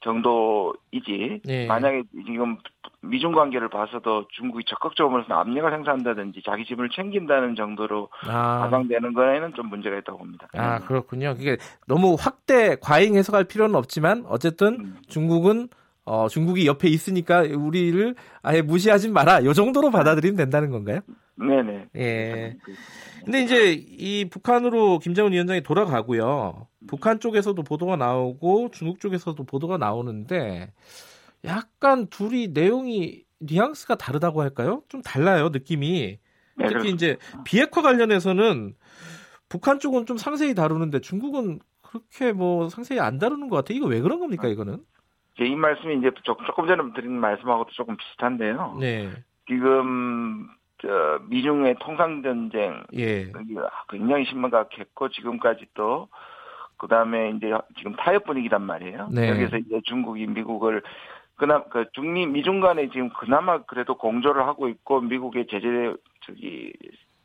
정도이지 0.08 1.42
네. 1.44 1.68
만약에 1.68 2.04
지금 2.26 2.58
미중 3.02 3.34
관계를 3.34 3.70
봐서도 3.70 4.28
중국이 4.30 4.64
적극적으로 4.66 5.24
압력을 5.28 5.72
행사한다든지 5.72 6.42
자기 6.46 6.66
집을 6.66 6.90
챙긴다는 6.90 7.56
정도로 7.56 8.10
아. 8.28 8.62
가장되는 8.64 9.14
거에는 9.14 9.54
좀 9.54 9.68
문제가 9.70 9.98
있다고 9.98 10.20
봅니다. 10.20 10.48
아 10.56 10.80
그렇군요. 10.80 11.36
이게 11.38 11.58
너무 11.88 12.16
확대 12.20 12.78
과잉 12.82 13.16
해석할 13.16 13.44
필요는 13.44 13.76
없지만 13.76 14.24
어쨌든 14.28 14.80
음. 14.80 14.98
중국은 15.08 15.68
어, 16.06 16.30
중국이 16.30 16.66
옆에 16.66 16.88
있으니까 16.88 17.42
우리를 17.42 18.16
아예 18.42 18.62
무시하지 18.62 19.10
마라. 19.10 19.44
요 19.44 19.52
정도로 19.52 19.92
받아들이면 19.92 20.38
된다는 20.38 20.72
건가요? 20.72 21.02
네네. 21.38 21.90
예. 21.96 22.58
근데 23.24 23.44
이제 23.44 23.72
이 23.74 24.26
북한으로 24.30 25.00
김정은 25.00 25.34
위원장이 25.34 25.62
돌아가고요. 25.62 26.68
북한 26.88 27.20
쪽에서도 27.20 27.62
보도가 27.64 27.96
나오고 27.96 28.72
중국 28.72 29.00
쪽에서도 29.00 29.42
보도가 29.44 29.78
나오는데 29.78 30.74
약간 31.46 32.08
둘이 32.08 32.48
내용이 32.50 33.24
뉘앙스가 33.40 33.96
다르다고 33.96 34.42
할까요? 34.42 34.82
좀 34.88 35.02
달라요, 35.02 35.50
느낌이. 35.50 36.18
네, 36.56 36.68
특히 36.68 36.90
이제 36.90 37.18
비핵화 37.46 37.84
관련해서는 37.84 38.74
북한 39.48 39.80
쪽은 39.80 40.08
좀 40.08 40.18
상세히 40.18 40.56
다루는데 40.56 41.02
중국은 41.02 41.60
그렇게 41.84 42.34
뭐 42.34 42.70
상세히 42.70 43.00
안 43.00 43.20
다루는 43.20 43.50
것 43.50 43.58
같아요. 43.58 43.78
이거 43.78 43.88
왜 43.88 44.02
그런 44.02 44.20
겁니까, 44.20 44.48
이거는? 44.48 44.80
이 45.40 45.56
말씀이 45.56 46.00
이제 46.00 46.10
조금 46.24 46.68
전에 46.68 46.82
드린 46.96 47.12
말씀하고도 47.20 47.70
조금 47.74 47.96
비슷한데요. 47.96 48.78
네. 48.80 49.12
지금 49.48 50.50
저 50.82 51.20
미중의 51.30 51.76
통상 51.80 52.22
전쟁 52.22 52.84
예. 52.96 53.32
굉장히 53.90 54.26
심각했고 54.26 55.10
지금까지 55.10 55.66
또 55.74 56.08
그다음에 56.78 57.32
이제 57.32 57.52
지금 57.78 57.96
타협 57.96 58.26
분위기란 58.26 58.62
말이에요. 58.62 59.10
네. 59.12 59.30
여기서 59.30 59.58
이제 59.58 59.82
중국이 59.86 60.28
미국을 60.28 60.84
그나 61.36 61.64
그 61.66 61.86
중미 61.94 62.28
미중 62.28 62.62
간에 62.62 62.90
지금 62.90 63.10
그나마 63.10 63.64
그래도 63.64 63.98
공조를 63.98 64.46
하고 64.46 64.68
있고 64.70 65.02
미국의 65.02 65.48
제재 65.50 65.94
저기 66.22 66.74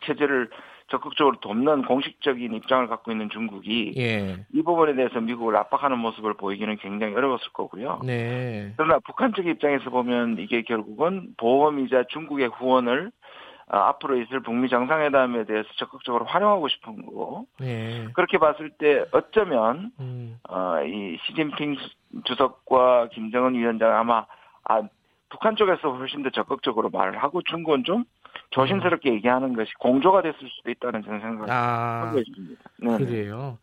체제를 0.04 0.48
적극적으로 0.88 1.36
돕는 1.40 1.84
공식적인 1.84 2.52
입장을 2.54 2.86
갖고 2.88 3.12
있는 3.12 3.30
중국이 3.30 3.94
예. 3.96 4.44
이 4.52 4.62
부분에 4.62 4.94
대해서 4.94 5.20
미국을 5.20 5.56
압박하는 5.56 5.98
모습을 5.98 6.34
보이기는 6.34 6.76
굉장히 6.76 7.14
어려웠을 7.14 7.52
거고요. 7.52 8.00
네. 8.04 8.74
그러나 8.76 8.98
북한 9.04 9.32
쪽 9.32 9.46
입장에서 9.46 9.88
보면 9.90 10.38
이게 10.38 10.62
결국은 10.62 11.34
보험이자 11.38 12.04
중국의 12.08 12.48
후원을 12.48 13.06
어, 13.06 13.21
앞으로 13.66 14.20
있을 14.20 14.40
북미 14.40 14.68
정상회담에 14.68 15.44
대해서 15.44 15.68
적극적으로 15.76 16.24
활용하고 16.24 16.68
싶은 16.68 17.06
거고 17.06 17.46
네. 17.58 18.08
그렇게 18.14 18.38
봤을 18.38 18.70
때 18.70 19.04
어쩌면 19.12 19.92
음. 20.00 20.38
어, 20.48 20.82
이 20.84 21.18
시진핑 21.26 21.76
주석과 22.24 23.08
김정은 23.12 23.54
위원장 23.54 23.94
아마 23.96 24.26
아, 24.64 24.82
북한 25.30 25.56
쪽에서 25.56 25.92
훨씬 25.92 26.22
더 26.22 26.30
적극적으로 26.30 26.90
말을 26.90 27.22
하고 27.22 27.40
중국은 27.42 27.84
좀 27.84 28.04
조심스럽게 28.50 29.10
음. 29.10 29.14
얘기하는 29.16 29.54
것이 29.54 29.72
공조가 29.78 30.22
됐을 30.22 30.38
수도 30.38 30.70
있다는 30.70 31.02
저는 31.02 31.20
생각을 31.20 31.50
아, 31.50 32.06
하고 32.06 32.18
있습니다. 32.18 32.62
네. 32.78 32.98
그래요. 32.98 33.58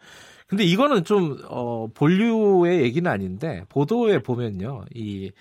근데 0.48 0.64
이거는 0.64 1.04
좀 1.04 1.38
어, 1.48 1.88
본류의 1.94 2.82
얘기는 2.82 3.10
아닌데 3.10 3.66
보도에 3.70 4.20
보면요, 4.20 4.86
이 4.96 5.32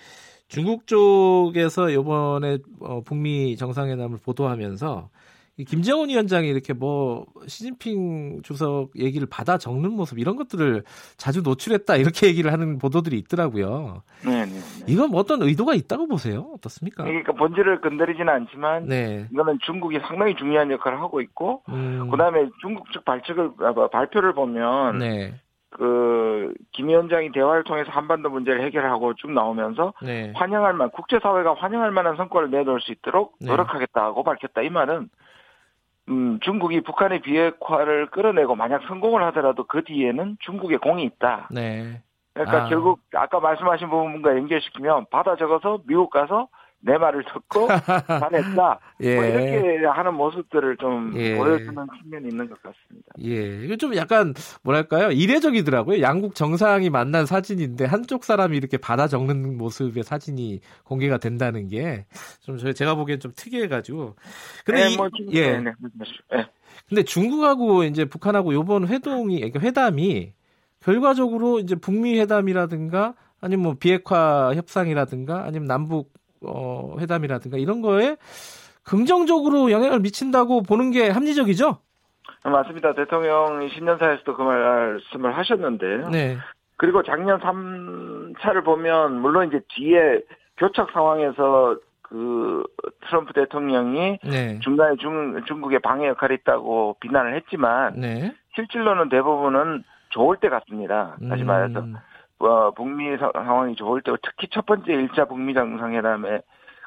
중국 0.49 0.87
쪽에서 0.87 1.89
이번에 1.89 2.57
어, 2.81 3.01
북미 3.01 3.55
정상회담을 3.55 4.17
보도하면서 4.25 5.09
이 5.57 5.65
김정은 5.65 6.09
위원장이 6.09 6.47
이렇게 6.47 6.73
뭐 6.73 7.25
시진핑 7.45 8.41
주석 8.43 8.91
얘기를 8.97 9.27
받아 9.29 9.57
적는 9.57 9.91
모습 9.91 10.17
이런 10.17 10.37
것들을 10.37 10.83
자주 11.17 11.41
노출했다 11.41 11.97
이렇게 11.97 12.27
얘기를 12.27 12.51
하는 12.51 12.79
보도들이 12.79 13.17
있더라고요. 13.19 14.01
네, 14.25 14.45
네. 14.45 14.53
네. 14.53 14.85
이건 14.87 15.11
뭐 15.11 15.19
어떤 15.19 15.41
의도가 15.41 15.75
있다고 15.75 16.07
보세요? 16.07 16.49
어떻습니까? 16.55 17.03
그러니까 17.03 17.33
본질을 17.33 17.81
건드리지는 17.81 18.29
않지만 18.29 18.87
네. 18.87 19.27
이거는 19.31 19.59
중국이 19.61 19.99
상당히 19.99 20.35
중요한 20.35 20.71
역할을 20.71 20.99
하고 20.99 21.21
있고 21.21 21.61
음. 21.69 22.09
그다음에 22.09 22.49
중국 22.61 22.91
측 22.93 23.03
발측을 23.05 23.51
아, 23.59 23.87
발표를 23.89 24.33
보면 24.33 24.97
네. 24.97 25.33
그 25.69 26.19
김 26.71 26.87
위원장이 26.87 27.31
대화를 27.31 27.63
통해서 27.63 27.91
한반도 27.91 28.29
문제를 28.29 28.63
해결하고 28.63 29.13
쭉 29.15 29.31
나오면서 29.31 29.93
네. 30.01 30.31
환영할 30.35 30.73
만 30.73 30.89
국제사회가 30.91 31.55
환영할 31.55 31.91
만한 31.91 32.15
성과를 32.15 32.49
내놓을 32.51 32.81
수 32.81 32.91
있도록 32.91 33.35
네. 33.39 33.47
노력하겠다고 33.47 34.23
밝혔다. 34.23 34.61
이 34.61 34.69
말은 34.69 35.09
음, 36.09 36.39
중국이 36.41 36.81
북한의 36.81 37.19
비핵화를 37.21 38.07
끌어내고 38.07 38.55
만약 38.55 38.83
성공을 38.87 39.21
하더라도 39.25 39.65
그 39.65 39.83
뒤에는 39.83 40.37
중국의 40.39 40.79
공이 40.79 41.03
있다. 41.03 41.49
네. 41.51 42.01
그러니까 42.33 42.63
아. 42.63 42.69
결국 42.69 43.01
아까 43.13 43.39
말씀하신 43.39 43.89
부분과 43.89 44.37
연결시키면 44.37 45.07
받아 45.11 45.35
적어서 45.35 45.79
미국 45.85 46.09
가서 46.09 46.47
내 46.81 46.97
말을 46.97 47.23
듣고 47.25 47.67
반했다. 48.07 48.79
예. 49.01 49.15
뭐 49.15 49.25
이렇게 49.25 49.85
하는 49.85 50.13
모습들을 50.13 50.77
좀 50.77 51.11
예. 51.15 51.35
보여주는 51.35 51.75
측면이 52.01 52.29
있는 52.29 52.49
것 52.49 52.57
같습니다. 52.61 53.07
예, 53.21 53.65
이거 53.65 53.75
좀 53.75 53.95
약간 53.95 54.33
뭐랄까요 54.63 55.11
이례적이더라고요. 55.11 56.01
양국 56.01 56.35
정상이 56.35 56.89
만난 56.89 57.25
사진인데 57.25 57.85
한쪽 57.85 58.23
사람이 58.23 58.55
이렇게 58.55 58.77
받아 58.77 59.07
적는 59.07 59.57
모습의 59.57 60.03
사진이 60.03 60.61
공개가 60.83 61.17
된다는 61.17 61.67
게좀 61.67 62.57
제가 62.73 62.95
보기엔 62.95 63.19
좀 63.19 63.33
특이해가지고. 63.35 64.15
근데 64.63 64.85
네, 64.85 64.93
이, 64.93 64.97
뭐, 64.97 65.09
예. 65.31 65.57
네, 65.57 65.63
네. 65.63 65.71
네. 66.31 66.45
근데 66.87 67.03
중국하고 67.03 67.83
이제 67.83 68.05
북한하고 68.05 68.53
요번 68.53 68.87
회동이 68.87 69.37
그러니까 69.37 69.59
회담이 69.59 70.33
결과적으로 70.79 71.59
이제 71.59 71.75
북미 71.75 72.17
회담이라든가 72.19 73.15
아니면 73.41 73.63
뭐 73.63 73.73
비핵화 73.79 74.53
협상이라든가 74.55 75.43
아니면 75.43 75.67
남북 75.67 76.13
어, 76.41 76.95
회담이라든가 76.99 77.57
이런 77.57 77.81
거에 77.81 78.17
긍정적으로 78.83 79.71
영향을 79.71 79.99
미친다고 79.99 80.63
보는 80.63 80.91
게 80.91 81.09
합리적이죠? 81.09 81.77
맞습니다. 82.43 82.93
대통령이 82.93 83.69
신년사에서도 83.69 84.35
그 84.35 84.41
말씀을 84.41 85.37
하셨는데. 85.37 86.09
네. 86.11 86.37
그리고 86.77 87.03
작년 87.03 87.39
3, 87.39 88.33
차를 88.39 88.63
보면 88.63 89.19
물론 89.19 89.49
이제 89.49 89.59
뒤에 89.75 90.21
교착 90.57 90.91
상황에서 90.91 91.77
그 92.01 92.63
트럼프 93.07 93.33
대통령이 93.33 94.19
네. 94.23 94.59
중간에 94.61 94.95
중, 94.95 95.43
중국의 95.45 95.79
방해 95.79 96.07
역할이 96.07 96.35
있다고 96.35 96.95
비난을 97.01 97.35
했지만 97.35 97.93
네. 97.99 98.33
실질로는 98.55 99.09
대부분은 99.09 99.83
좋을 100.09 100.37
때 100.37 100.49
같습니다. 100.49 101.17
다시 101.29 101.43
말해서 101.43 101.81
음. 101.81 101.95
어, 102.39 102.71
북미 102.71 103.17
상황이 103.17 103.75
좋을 103.75 104.01
때 104.01 104.11
특히 104.23 104.47
첫 104.51 104.65
번째 104.65 104.91
1차 104.93 105.27
북미 105.27 105.53
정상회담에 105.53 106.41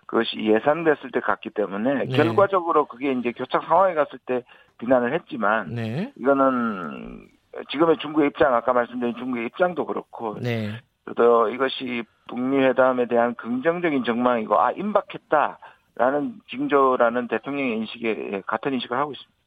그것이 0.06 0.36
예상됐을 0.36 1.10
때 1.12 1.20
갔기 1.20 1.50
때문에 1.50 2.04
네. 2.04 2.16
결과적으로 2.16 2.86
그게 2.86 3.12
이제 3.12 3.32
교착 3.32 3.64
상황에 3.64 3.94
갔을 3.94 4.18
때 4.26 4.44
비난을 4.78 5.14
했지만 5.14 5.74
네. 5.74 6.12
이거는 6.16 7.28
지금의 7.70 7.98
중국의 7.98 8.28
입장 8.28 8.54
아까 8.54 8.72
말씀드린 8.72 9.14
중국의 9.16 9.46
입장도 9.46 9.86
그렇고 9.86 10.36
네. 10.40 10.70
또 11.16 11.48
이것이 11.48 12.04
북미 12.28 12.58
회담에 12.58 13.06
대한 13.06 13.34
긍정적인 13.34 14.04
전망이고 14.04 14.58
아 14.58 14.72
임박했다라는 14.72 16.40
징조라는 16.48 17.28
대통령의 17.28 17.76
인식에 17.78 18.42
같은 18.46 18.72
인식을 18.74 18.96
하고 18.96 19.12
있습니다. 19.12 19.41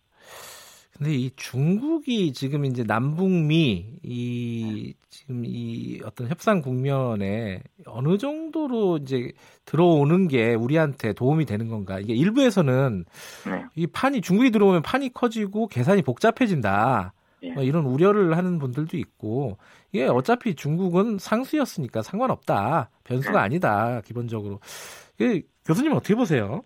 근데 0.98 1.14
이 1.14 1.30
중국이 1.36 2.32
지금 2.32 2.64
이제 2.64 2.84
남북미 2.84 3.86
이 4.02 4.94
지금 5.10 5.44
이 5.46 6.00
어떤 6.06 6.30
협상 6.30 6.62
국면에 6.62 7.62
어느 7.86 8.18
정도로 8.18 8.98
이제 8.98 9.34
들어오는 9.66 10.30
게 10.30 10.54
우리한테 10.54 11.12
도움이 11.12 11.46
되는 11.46 11.68
건가? 11.68 12.00
이게 12.00 12.14
일부에서는 12.14 13.04
네. 13.46 13.66
이 13.76 13.88
판이 13.88 14.22
중국이 14.22 14.52
들어오면 14.52 14.84
판이 14.84 15.12
커지고 15.14 15.68
계산이 15.68 16.02
복잡해진다. 16.02 17.14
네. 17.42 17.52
뭐 17.52 17.64
이런 17.64 17.86
우려를 17.86 18.38
하는 18.38 18.58
분들도 18.58 18.96
있고 18.96 19.58
이게 19.92 20.06
어차피 20.06 20.56
중국은 20.56 21.18
상수였으니까 21.20 22.04
상관없다. 22.04 22.90
변수가 23.04 23.34
네. 23.34 23.38
아니다. 23.40 24.02
기본적으로. 24.06 24.62
교수님 25.66 25.92
어떻게 25.92 26.16
보세요? 26.16 26.64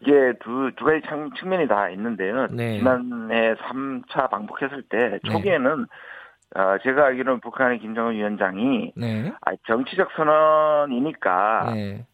이게 0.00 0.32
두, 0.40 0.70
두 0.76 0.84
가지 0.84 1.00
측면이 1.38 1.68
다 1.68 1.88
있는데요. 1.90 2.46
네. 2.50 2.78
지난해 2.78 3.54
3차 3.54 4.30
방북했을 4.30 4.82
때 4.82 5.18
네. 5.22 5.30
초기에는 5.30 5.86
네. 5.86 6.60
어, 6.60 6.76
제가 6.82 7.06
알기로는 7.06 7.40
북한의 7.40 7.78
김정은 7.78 8.12
위원장이 8.12 8.92
네. 8.96 9.32
아, 9.40 9.52
정치적 9.66 10.10
선언이니까 10.16 11.72
네. 11.74 12.06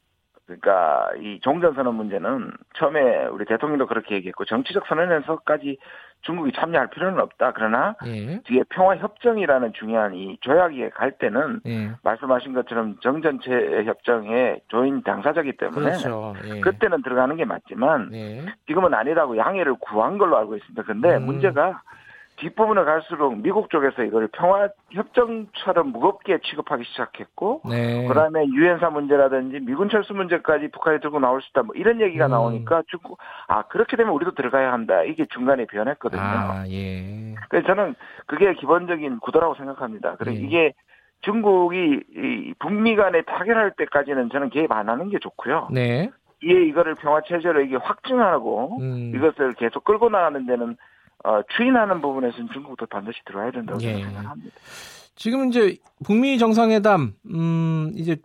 그러니까 0.46 1.10
이 1.20 1.40
종전 1.42 1.74
선언 1.74 1.94
문제는 1.96 2.52
처음에 2.74 3.26
우리 3.26 3.44
대통령도 3.44 3.86
그렇게 3.86 4.14
얘기했고 4.14 4.46
정치적 4.46 4.86
선언에서까지 4.86 5.76
중국이 6.22 6.52
참여할 6.52 6.88
필요는 6.90 7.20
없다. 7.20 7.52
그러나 7.52 7.94
예. 8.06 8.40
뒤에 8.42 8.62
평화 8.68 8.96
협정이라는 8.96 9.72
중요한 9.74 10.14
이 10.14 10.36
조약에 10.40 10.90
갈 10.90 11.12
때는 11.12 11.60
예. 11.66 11.90
말씀하신 12.02 12.54
것처럼 12.54 12.98
정전체 13.00 13.84
협정에 13.84 14.60
조인 14.68 15.02
당사자기 15.02 15.52
때문에 15.56 15.90
그렇죠. 15.90 16.34
예. 16.44 16.60
그때는 16.60 17.02
들어가는 17.02 17.36
게 17.36 17.44
맞지만 17.44 18.10
예. 18.12 18.44
지금은 18.66 18.94
아니라고 18.94 19.36
양해를 19.36 19.76
구한 19.80 20.18
걸로 20.18 20.36
알고 20.38 20.56
있습니다. 20.56 20.82
근데 20.82 21.16
음. 21.16 21.26
문제가 21.26 21.82
뒷부분에 22.38 22.84
갈수록 22.84 23.36
미국 23.36 23.70
쪽에서 23.70 24.02
이걸 24.02 24.28
평화 24.28 24.68
협정처럼 24.90 25.88
무겁게 25.88 26.38
취급하기 26.38 26.84
시작했고 26.84 27.62
네. 27.68 28.06
그다음에 28.06 28.46
유엔사 28.46 28.90
문제라든지 28.90 29.60
미군 29.60 29.88
철수 29.88 30.14
문제까지 30.14 30.68
북한이 30.68 31.00
들고 31.00 31.18
나올 31.20 31.42
수 31.42 31.48
있다 31.50 31.62
뭐 31.62 31.74
이런 31.74 32.00
얘기가 32.00 32.26
음. 32.26 32.30
나오니까 32.30 32.82
중국 32.88 33.18
아 33.48 33.62
그렇게 33.62 33.96
되면 33.96 34.12
우리도 34.12 34.34
들어가야 34.34 34.72
한다 34.72 35.02
이게 35.02 35.26
중간에 35.26 35.66
변했거든요. 35.66 36.22
아, 36.22 36.64
예. 36.68 37.34
그래서 37.48 37.66
저는 37.66 37.94
그게 38.26 38.54
기본적인 38.54 39.20
구도라고 39.20 39.54
생각합니다. 39.56 40.16
그리고 40.18 40.36
예. 40.36 40.40
이게 40.40 40.74
중국이 41.22 42.00
이 42.14 42.54
북미 42.60 42.94
간에 42.94 43.22
타결할 43.22 43.72
때까지는 43.76 44.30
저는 44.30 44.50
개입 44.50 44.70
안 44.70 44.88
하는 44.88 45.08
게 45.08 45.18
좋고요. 45.18 45.68
네. 45.72 46.10
이에 46.44 46.62
이거를 46.66 46.94
평화 46.94 47.20
체제로 47.22 47.60
이게 47.60 47.74
확증하고 47.76 48.78
음. 48.80 49.12
이것을 49.14 49.54
계속 49.54 49.82
끌고 49.82 50.08
나가는 50.08 50.46
데는 50.46 50.76
어, 51.24 51.40
추인하는 51.56 52.00
부분에서는 52.00 52.48
중국도 52.52 52.86
반드시 52.86 53.18
들어야 53.24 53.50
된다고 53.50 53.80
예. 53.82 53.94
생각합니다. 53.94 54.56
지금 55.16 55.48
이제 55.48 55.76
북미 56.04 56.38
정상회담, 56.38 57.14
음, 57.34 57.92
이제 57.96 58.16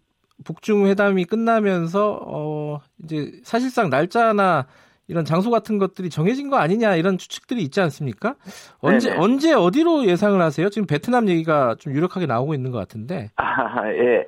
북중 0.44 0.86
회담이 0.88 1.26
끝나면서 1.26 2.20
어, 2.26 2.80
이제 3.04 3.32
사실상 3.44 3.90
날짜나 3.90 4.68
이런 5.08 5.26
장소 5.26 5.50
같은 5.50 5.80
것들이 5.80 6.10
정해진 6.10 6.50
거 6.50 6.58
아니냐 6.58 6.96
이런 6.96 7.18
추측들이 7.18 7.62
있지 7.64 7.82
않습니까? 7.82 8.36
언제 8.80 9.10
네네. 9.10 9.22
언제 9.22 9.54
어디로 9.54 10.06
예상을 10.06 10.40
하세요? 10.42 10.70
지금 10.70 10.88
베트남 10.88 11.28
얘기가 11.30 11.76
좀 11.80 11.94
유력하게 11.94 12.26
나오고 12.26 12.54
있는 12.54 12.72
것 12.72 12.78
같은데. 12.78 13.32
아, 13.36 13.88
예. 13.90 14.26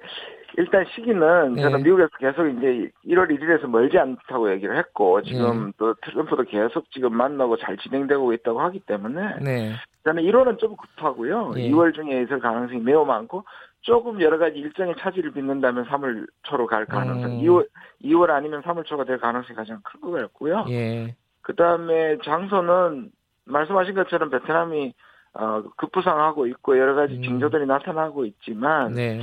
일단 0.58 0.86
시기는 0.94 1.54
네. 1.54 1.62
저는 1.62 1.84
미국에서 1.84 2.10
계속 2.18 2.48
이제 2.48 2.90
1월 3.08 3.30
1일에서 3.30 3.68
멀지 3.68 3.98
않다고 3.98 4.52
얘기를 4.52 4.78
했고 4.78 5.22
지금 5.22 5.68
네. 5.68 5.72
또 5.78 5.94
트럼프도 5.96 6.44
계속 6.44 6.90
지금 6.92 7.16
만나고 7.16 7.58
잘 7.58 7.78
진행되고 7.78 8.34
있다고 8.34 8.62
하기 8.62 8.80
때문에 8.82 9.40
네. 9.42 9.74
저는 10.06 10.24
1월은 10.24 10.60
좀 10.60 10.76
급하고요. 10.78 11.52
2월 11.56 11.94
중에 11.94 12.22
있을 12.22 12.40
가능성이 12.40 12.80
매우 12.80 13.06
많고 13.06 13.44
조금 13.82 14.22
여러 14.22 14.38
가지 14.38 14.58
일정의 14.58 14.96
차질을 15.00 15.32
빚는다면 15.32 15.86
3월 15.86 16.26
초로 16.44 16.68
갈 16.68 16.86
가능성, 16.86 17.32
음. 17.32 17.42
2월 17.42 17.68
2월 18.04 18.30
아니면 18.32 18.62
3월 18.64 18.86
초가 18.86 19.04
될 19.04 19.18
가능성이 19.20 19.56
가장 19.56 19.80
큰 19.84 20.00
것 20.02 20.12
같고요. 20.12 20.66
예. 20.70 21.16
그 21.42 21.56
다음에 21.56 22.18
장소는 22.24 23.12
말씀하신 23.46 23.94
것처럼 23.94 24.30
베트남이 24.30 24.94
어, 25.34 25.64
급부상하고 25.76 26.48
있고 26.48 26.80
여러 26.80 26.96
가지 26.96 27.16
음. 27.16 27.22
징조들이 27.22 27.66
나타나고 27.66 28.26
있지만 28.26 28.94
네. 28.94 29.22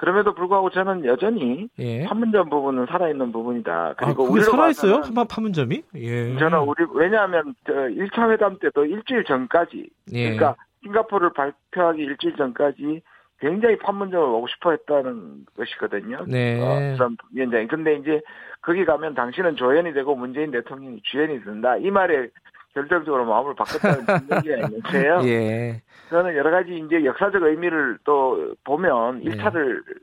그럼에도 0.00 0.32
불구하고 0.32 0.70
저는 0.70 1.04
여전히 1.04 1.68
예. 1.78 2.04
판문점 2.06 2.48
부분은 2.48 2.86
살아있는 2.86 3.32
부분이다. 3.32 3.96
그리고 3.98 4.26
아, 4.26 4.30
우리 4.30 4.42
살아있어요? 4.42 5.02
한번 5.02 5.26
판문점이? 5.28 5.82
예. 5.96 6.38
저는 6.38 6.60
우리 6.60 6.86
왜냐하면 6.94 7.54
저 7.66 7.72
1차 7.74 8.30
회담 8.30 8.58
때도 8.58 8.86
일주일 8.86 9.24
전까지 9.24 9.90
예. 10.14 10.22
그러니까 10.34 10.56
싱가포르를 10.82 11.34
발표하기 11.34 12.00
일주일 12.00 12.34
전까지 12.36 13.02
굉장히 13.40 13.76
판문점을 13.76 14.26
오고 14.26 14.46
싶어 14.48 14.70
했다는 14.70 15.44
것이거든요. 15.54 16.24
네. 16.26 16.60
어, 16.62 16.96
트럼프 16.96 17.26
위원장이. 17.34 17.68
근데 17.68 17.96
이제 17.96 18.22
거기 18.62 18.86
가면 18.86 19.14
당신은 19.14 19.56
조연이 19.56 19.92
되고 19.92 20.14
문재인 20.14 20.50
대통령이 20.50 21.02
주연이 21.02 21.44
된다. 21.44 21.76
이 21.76 21.90
말에 21.90 22.28
결정적으로 22.74 23.24
마음을 23.24 23.54
바꿨다는 23.54 24.06
얘기가 24.36 24.66
있는데요. 24.66 25.20
예. 25.24 25.82
저는 26.08 26.36
여러 26.36 26.50
가지 26.50 26.76
이제 26.76 27.04
역사적 27.04 27.42
의미를 27.42 27.98
또 28.04 28.54
보면 28.64 29.22
1차를 29.22 29.76
예. 29.76 29.94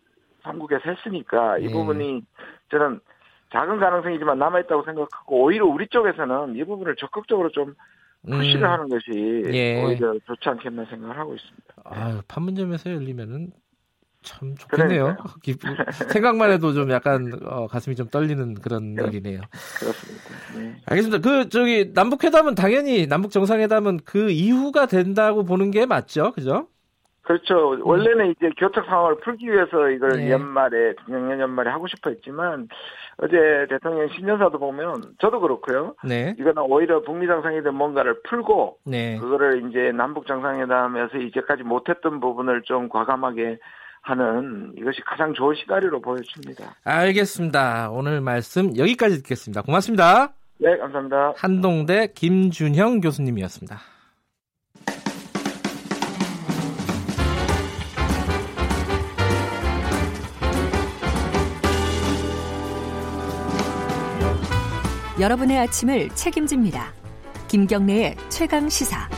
삼국에서 0.44 0.84
했으니까 0.90 1.58
이 1.60 1.66
예. 1.66 1.72
부분이 1.72 2.24
저는 2.72 3.00
작은 3.52 3.80
가능성이지만 3.80 4.38
남아있다고 4.40 4.84
생각하고 4.84 5.44
오히려 5.44 5.66
우리 5.66 5.88
쪽에서는 5.88 6.56
이 6.56 6.64
부분을 6.64 6.96
적극적으로 6.98 7.50
좀 7.52 7.76
푸시를 8.26 8.64
음. 8.64 8.70
하는 8.70 8.90
것이 8.90 9.44
예. 9.54 9.84
오히려 9.84 10.14
좋지 10.26 10.50
않겠나 10.50 10.86
생각을 10.86 11.18
하고 11.18 11.34
있습니다. 11.34 11.74
아, 11.86 12.22
판문점에서 12.28 12.92
열리면은 12.92 13.52
참 14.24 14.56
좋겠네요. 14.56 15.16
생각만 16.10 16.52
해도 16.52 16.74
좀 16.74 16.92
약간 16.92 17.32
어, 17.46 17.68
가슴이 17.68 17.96
좀 17.96 18.08
떨리는 18.08 18.56
그런 18.56 18.96
그 18.96 19.06
일이네요. 19.06 19.42
그렇습니다. 19.80 20.24
네. 20.56 20.76
알겠습니다. 20.86 21.30
그 21.30 21.50
저기 21.50 21.94
남북 21.94 22.24
회담은 22.24 22.56
당연히 22.56 23.08
남북 23.08 23.32
정상회담은 23.32 24.02
그 24.06 24.30
이후가 24.30 24.88
된다고 24.88 25.44
보는 25.44 25.72
게 25.72 25.86
맞죠, 25.86 26.32
그죠? 26.34 26.68
그렇죠. 27.28 27.74
음. 27.74 27.82
원래는 27.86 28.32
이제 28.32 28.50
교착 28.58 28.86
상황을 28.86 29.18
풀기 29.20 29.52
위해서 29.52 29.90
이걸 29.90 30.12
네. 30.12 30.32
연말에 30.32 30.96
작년 31.06 31.40
연말에 31.40 31.70
하고 31.70 31.86
싶어 31.88 32.10
했지만 32.10 32.70
어제 33.18 33.68
대통령 33.70 34.08
신년사도 34.10 34.58
보면 34.60 35.04
저도 35.20 35.42
그렇고요. 35.42 35.96
네. 36.06 36.36
이거는 36.40 36.64
오히려 36.64 37.02
북미 37.02 37.28
정상회담 37.28 37.76
뭔가를 37.76 38.22
풀고 38.24 38.78
네. 38.86 39.18
그거를 39.18 39.70
이제 39.70 39.92
남북 39.92 40.26
정상회담에서 40.26 41.18
이제까지 41.18 41.64
못했던 41.64 42.22
부분을 42.22 42.62
좀 42.62 42.88
과감하게 42.88 43.58
하는 44.08 44.74
이것이 44.78 45.02
가장 45.06 45.34
좋은 45.34 45.56
시나리오로 45.56 46.00
보여집니다. 46.00 46.76
알겠습니다. 46.86 47.90
오늘 47.92 48.22
말씀 48.22 48.78
여기까지 48.78 49.18
듣겠습니다. 49.22 49.62
고맙습니다. 49.62 50.34
네, 50.60 50.78
감사합니다. 50.78 51.34
한동대 51.36 52.14
김준형 52.16 53.02
교수님이었습니다. 53.02 53.80
여러분의 65.20 65.58
아침을 65.58 66.10
책임집니다. 66.10 66.94
김경래의 67.48 68.16
최강 68.30 68.70
시사. 68.70 69.10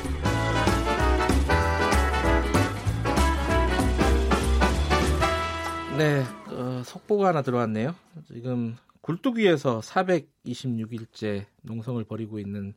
네, 6.00 6.24
어, 6.48 6.82
속보가 6.86 7.28
하나 7.28 7.42
들어왔네요. 7.42 7.94
지금 8.26 8.78
굴뚝위에서 9.02 9.82
426일째 9.82 11.46
농성을 11.64 12.02
벌이고 12.06 12.40
있는 12.40 12.74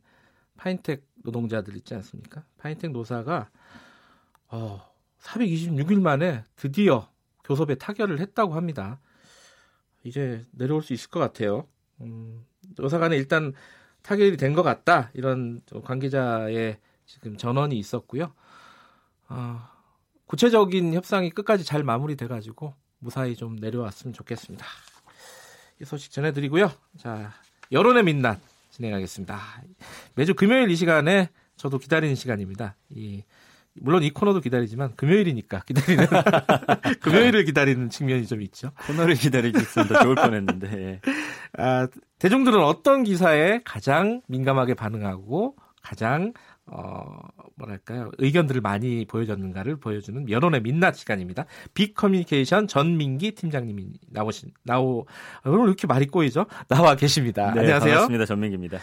파인텍 0.57 1.03
노동자들 1.23 1.77
있지 1.77 1.95
않습니까? 1.95 2.43
파인텍 2.57 2.91
노사가 2.91 3.49
어, 4.49 4.81
426일 5.21 6.01
만에 6.01 6.43
드디어 6.57 7.09
교섭에 7.45 7.75
타결을 7.75 8.19
했다고 8.19 8.55
합니다. 8.55 8.99
이제 10.03 10.45
내려올 10.51 10.81
수 10.83 10.91
있을 10.91 11.09
것 11.09 11.21
같아요. 11.21 11.65
음, 12.01 12.45
여사간에 12.77 13.15
일단 13.15 13.53
타결이 14.01 14.35
된 14.35 14.53
것 14.53 14.63
같다 14.63 15.11
이런 15.13 15.61
관계자의 15.85 16.77
지금 17.05 17.37
전언이 17.37 17.79
있었고요. 17.79 18.33
어, 19.29 19.61
구체적인 20.25 20.93
협상이 20.93 21.29
끝까지 21.29 21.63
잘 21.63 21.83
마무리돼가지고 21.85 22.82
무사히 23.03 23.35
좀 23.35 23.57
내려왔으면 23.57 24.13
좋겠습니다. 24.13 24.65
이 25.81 25.85
소식 25.85 26.11
전해드리고요. 26.11 26.71
자 26.97 27.33
여론의 27.71 28.03
민낯 28.03 28.39
진행하겠습니다. 28.71 29.39
매주 30.15 30.33
금요일 30.33 30.71
이 30.71 30.75
시간에 30.75 31.29
저도 31.57 31.77
기다리는 31.77 32.15
시간입니다. 32.15 32.75
이 32.89 33.23
물론 33.75 34.03
이 34.03 34.11
코너도 34.11 34.39
기다리지만 34.39 34.95
금요일이니까 34.95 35.63
기다리는 35.65 36.05
금요일을 37.01 37.43
기다리는 37.43 37.89
측면이 37.89 38.27
좀 38.27 38.41
있죠. 38.43 38.71
코너를 38.87 39.15
기다리고 39.15 39.59
있습니다. 39.59 40.03
좋을 40.03 40.15
뻔했는데. 40.15 40.71
예. 40.73 41.01
아, 41.57 41.87
대중들은 42.19 42.63
어떤 42.63 43.03
기사에 43.03 43.61
가장 43.65 44.21
민감하게 44.27 44.75
반응하고 44.75 45.55
가장 45.81 46.33
어 46.65 47.19
뭐랄까요 47.55 48.11
의견들을 48.19 48.61
많이 48.61 49.05
보여줬는가를 49.05 49.77
보여주는 49.77 50.29
여론의 50.29 50.61
민낯 50.61 50.95
시간입니다. 50.95 51.45
빅 51.73 51.93
커뮤니케이션 51.93 52.67
전민기 52.67 53.31
팀장님이 53.35 53.87
나오신 54.09 54.51
나오 54.63 55.05
오늘 55.45 55.67
이렇게 55.67 55.87
말이 55.87 56.07
꼬이죠? 56.07 56.45
나와 56.69 56.95
계십니다. 56.95 57.51
네, 57.53 57.61
안녕하세요. 57.61 57.91
반갑습니다. 57.93 58.25
전민기입니다. 58.25 58.77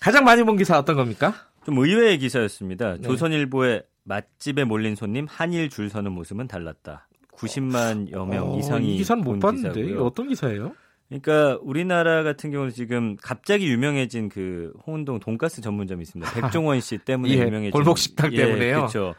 가장 0.00 0.24
많이 0.24 0.42
본 0.42 0.56
기사 0.56 0.78
어떤 0.78 0.96
겁니까? 0.96 1.34
좀 1.64 1.78
의외의 1.78 2.18
기사였습니다. 2.18 2.96
네. 2.96 3.02
조선일보의 3.02 3.84
맛집에 4.04 4.64
몰린 4.64 4.96
손님 4.96 5.26
한일 5.28 5.68
줄 5.68 5.88
서는 5.88 6.12
모습은 6.12 6.48
달랐다. 6.48 7.06
90만여 7.32 8.28
명 8.28 8.52
어, 8.52 8.58
이상이 8.58 8.94
이 8.94 8.98
기사는 8.98 9.22
못 9.22 9.38
봤는데 9.38 9.82
기사고요. 9.82 10.04
어떤 10.04 10.28
기사예요? 10.28 10.74
그러니까 11.10 11.58
우리나라 11.62 12.22
같은 12.22 12.52
경우는 12.52 12.72
지금 12.72 13.16
갑자기 13.20 13.66
유명해진 13.66 14.28
그 14.28 14.72
홍은동 14.86 15.18
돈가스 15.18 15.60
전문점이 15.60 16.02
있습니다. 16.02 16.40
백종원 16.40 16.80
씨 16.80 16.98
때문에 16.98 17.34
예, 17.34 17.40
유명해진 17.40 17.72
골목 17.72 17.98
식당 17.98 18.32
예, 18.32 18.36
때문에요. 18.36 18.76
그렇죠. 18.76 19.14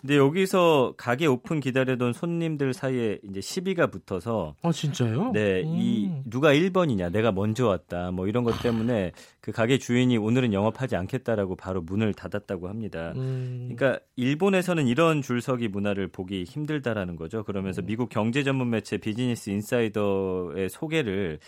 근데 0.00 0.16
여기서 0.16 0.94
가게 0.96 1.26
오픈 1.26 1.60
기다리던 1.60 2.12
손님들 2.12 2.72
사이에 2.72 3.18
이제 3.28 3.40
시비가 3.40 3.88
붙어서 3.88 4.54
아 4.62 4.72
진짜요? 4.72 5.32
네, 5.32 5.62
음. 5.62 5.76
이 5.76 6.10
누가 6.24 6.52
1번이냐, 6.52 7.12
내가 7.12 7.32
먼저 7.32 7.66
왔다, 7.66 8.10
뭐 8.10 8.26
이런 8.26 8.44
것 8.44 8.60
때문에 8.62 9.12
그 9.40 9.52
가게 9.52 9.78
주인이 9.78 10.16
오늘은 10.16 10.52
영업하지 10.52 10.96
않겠다라고 10.96 11.56
바로 11.56 11.82
문을 11.82 12.14
닫았다고 12.14 12.68
합니다. 12.68 13.12
음. 13.16 13.74
그러니까 13.74 14.00
일본에서는 14.16 14.86
이런 14.86 15.22
줄서기 15.22 15.68
문화를 15.68 16.08
보기 16.08 16.44
힘들다라는 16.44 17.16
거죠. 17.16 17.44
그러면서 17.44 17.82
음. 17.82 17.86
미국 17.86 18.08
경제 18.08 18.42
전문 18.42 18.70
매체 18.70 18.96
비즈니스 18.96 19.50
인사이더의 19.50 20.70
소개를 20.70 21.38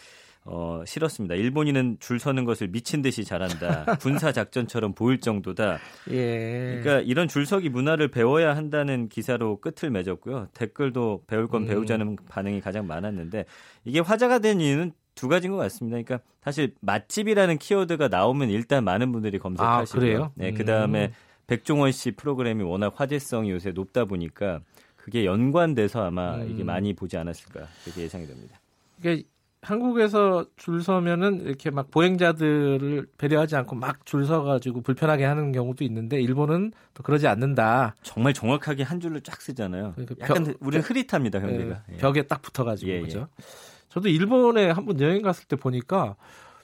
어, 0.44 0.82
싫었습니다. 0.84 1.36
일본인은 1.36 1.98
줄 2.00 2.18
서는 2.18 2.44
것을 2.44 2.68
미친 2.68 3.00
듯이 3.00 3.24
잘한다. 3.24 3.84
군사 4.00 4.32
작전처럼 4.32 4.92
보일 4.92 5.20
정도다. 5.20 5.78
예. 6.10 6.80
그러니까 6.82 7.00
이런 7.00 7.28
줄서기 7.28 7.68
문화를 7.68 8.08
배워야 8.08 8.56
한다는 8.56 9.08
기사로 9.08 9.60
끝을 9.60 9.90
맺었고요. 9.90 10.48
댓글도 10.54 11.24
배울 11.26 11.46
건 11.46 11.62
음. 11.62 11.66
배우자는 11.68 12.16
반응이 12.28 12.60
가장 12.60 12.86
많았는데 12.86 13.44
이게 13.84 14.00
화제가 14.00 14.40
된 14.40 14.60
이유는 14.60 14.92
두 15.14 15.28
가지인 15.28 15.52
것 15.52 15.58
같습니다. 15.58 15.94
그러니까 16.02 16.20
사실 16.42 16.74
맛집이라는 16.80 17.58
키워드가 17.58 18.08
나오면 18.08 18.50
일단 18.50 18.82
많은 18.82 19.12
분들이 19.12 19.38
검색하시고요. 19.38 20.24
아? 20.24 20.30
네, 20.34 20.52
그다음에 20.52 21.06
음. 21.06 21.12
백종원 21.46 21.92
씨 21.92 22.12
프로그램이 22.12 22.64
워낙 22.64 22.94
화제성이 22.96 23.50
요새 23.50 23.70
높다 23.72 24.06
보니까 24.06 24.60
그게 24.96 25.24
연관돼서 25.24 26.04
아마 26.04 26.36
음. 26.36 26.50
이게 26.50 26.64
많이 26.64 26.94
보지 26.94 27.16
않았을까 27.16 27.68
그렇게 27.84 28.02
예상이 28.02 28.26
됩니다. 28.26 28.58
그러니까 29.00 29.28
한국에서 29.62 30.44
줄 30.56 30.82
서면은 30.82 31.40
이렇게 31.42 31.70
막 31.70 31.90
보행자들을 31.90 33.06
배려하지 33.16 33.54
않고 33.56 33.76
막 33.76 34.04
줄 34.04 34.26
서가지고 34.26 34.82
불편하게 34.82 35.24
하는 35.24 35.52
경우도 35.52 35.84
있는데 35.84 36.20
일본은 36.20 36.72
또 36.94 37.02
그러지 37.04 37.28
않는다. 37.28 37.94
정말 38.02 38.34
정확하게 38.34 38.82
한 38.82 38.98
줄로 38.98 39.20
쫙 39.20 39.40
쓰잖아요. 39.40 39.92
그러니까 39.94 40.14
약간 40.20 40.44
벽, 40.44 40.56
우리는 40.60 40.82
흐릿합니다, 40.84 41.38
경기가. 41.40 41.84
예, 41.92 41.96
벽에 41.98 42.22
딱 42.22 42.42
붙어가지고 42.42 42.90
예, 42.90 43.00
그죠. 43.00 43.28
예. 43.40 43.44
저도 43.88 44.08
일본에 44.08 44.70
한 44.70 44.84
번 44.84 45.00
여행 45.00 45.22
갔을 45.22 45.46
때 45.46 45.54
보니까 45.54 46.16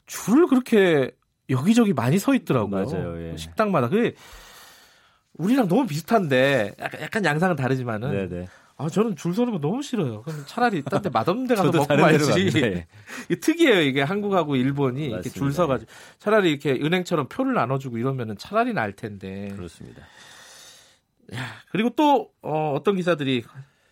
줄을 0.06 0.48
그렇게 0.48 1.12
여기저기 1.48 1.92
많이 1.92 2.18
서 2.18 2.34
있더라고요. 2.34 2.84
맞아요. 2.84 3.22
예. 3.32 3.36
식당마다 3.36 3.88
그게 3.88 4.14
우리랑 5.34 5.68
너무 5.68 5.86
비슷한데 5.86 6.74
약간, 6.80 7.00
약간 7.00 7.24
양상은 7.24 7.54
다르지만은. 7.54 8.28
네네. 8.28 8.46
네. 8.78 8.84
아, 8.84 8.88
저는 8.88 9.16
줄 9.16 9.34
서는 9.34 9.52
거 9.52 9.58
너무 9.58 9.82
싫어요. 9.82 10.22
그럼 10.22 10.44
차라리 10.46 10.82
딴 10.82 11.02
데 11.02 11.10
맛없는 11.10 11.46
데 11.48 11.54
가서 11.56 11.72
먹고 11.72 11.96
말지. 11.96 12.40
이게 12.46 12.86
특이해요. 13.40 13.80
이게 13.82 14.02
한국하고 14.02 14.56
일본이 14.56 15.10
맞습니다. 15.10 15.16
이렇게 15.16 15.30
줄 15.30 15.52
서가지고 15.52 15.90
차라리 16.18 16.50
이렇게 16.50 16.72
은행처럼 16.72 17.28
표를 17.28 17.54
나눠주고 17.54 17.98
이러면은 17.98 18.36
차라리 18.38 18.72
나을 18.72 18.92
텐데. 18.92 19.48
그렇습니다. 19.56 20.02
야, 21.34 21.44
그리고 21.70 21.90
또 21.90 22.30
어, 22.40 22.72
어떤 22.74 22.96
기사들이 22.96 23.44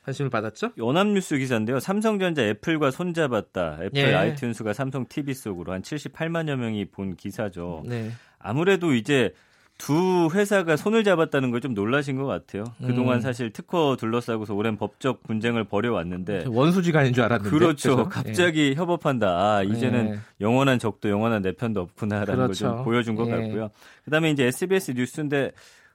관심을 0.05 0.31
받았죠? 0.31 0.70
연합뉴스 0.79 1.37
기사인데요. 1.37 1.81
삼성전자 1.81 2.42
애플과 2.42 2.92
손잡았다. 2.92 3.79
애플 3.83 3.99
예. 3.99 4.12
아이튠스가 4.14 4.72
삼성 4.72 5.05
TV 5.09 5.35
속으로 5.35 5.72
한 5.72 5.83
78만여 5.83 6.55
명이 6.57 6.87
본 6.87 7.16
기사죠. 7.16 7.83
네. 7.87 8.12
아무래도 8.38 8.94
이제 8.94 9.33
두 9.78 10.28
회사가 10.32 10.76
손을 10.76 11.04
잡았다는 11.04 11.50
걸 11.50 11.60
좀 11.60 11.74
놀라신 11.74 12.16
것 12.16 12.26
같아요. 12.26 12.64
그동안 12.80 13.16
음. 13.16 13.20
사실 13.20 13.50
특허 13.52 13.96
둘러싸고서 13.98 14.54
오랜 14.54 14.76
법적 14.76 15.22
분쟁을 15.24 15.64
벌여왔는데 15.64 16.44
원수지간인 16.48 17.12
줄 17.12 17.24
알았는데 17.24 17.50
그렇죠. 17.56 17.96
그래서? 17.96 18.08
갑자기 18.08 18.70
예. 18.70 18.74
협업한다. 18.74 19.28
아, 19.28 19.62
이제는 19.62 20.14
예. 20.14 20.18
영원한 20.40 20.78
적도 20.78 21.08
영원한 21.08 21.42
내 21.42 21.52
편도 21.52 21.80
없구나라는 21.80 22.34
그렇죠. 22.44 22.68
걸좀 22.68 22.84
보여준 22.84 23.14
것 23.16 23.26
예. 23.28 23.30
같고요. 23.32 23.70
그다음에 24.04 24.30
이제 24.30 24.44
SBS 24.44 24.92
뉴스인데 24.92 25.52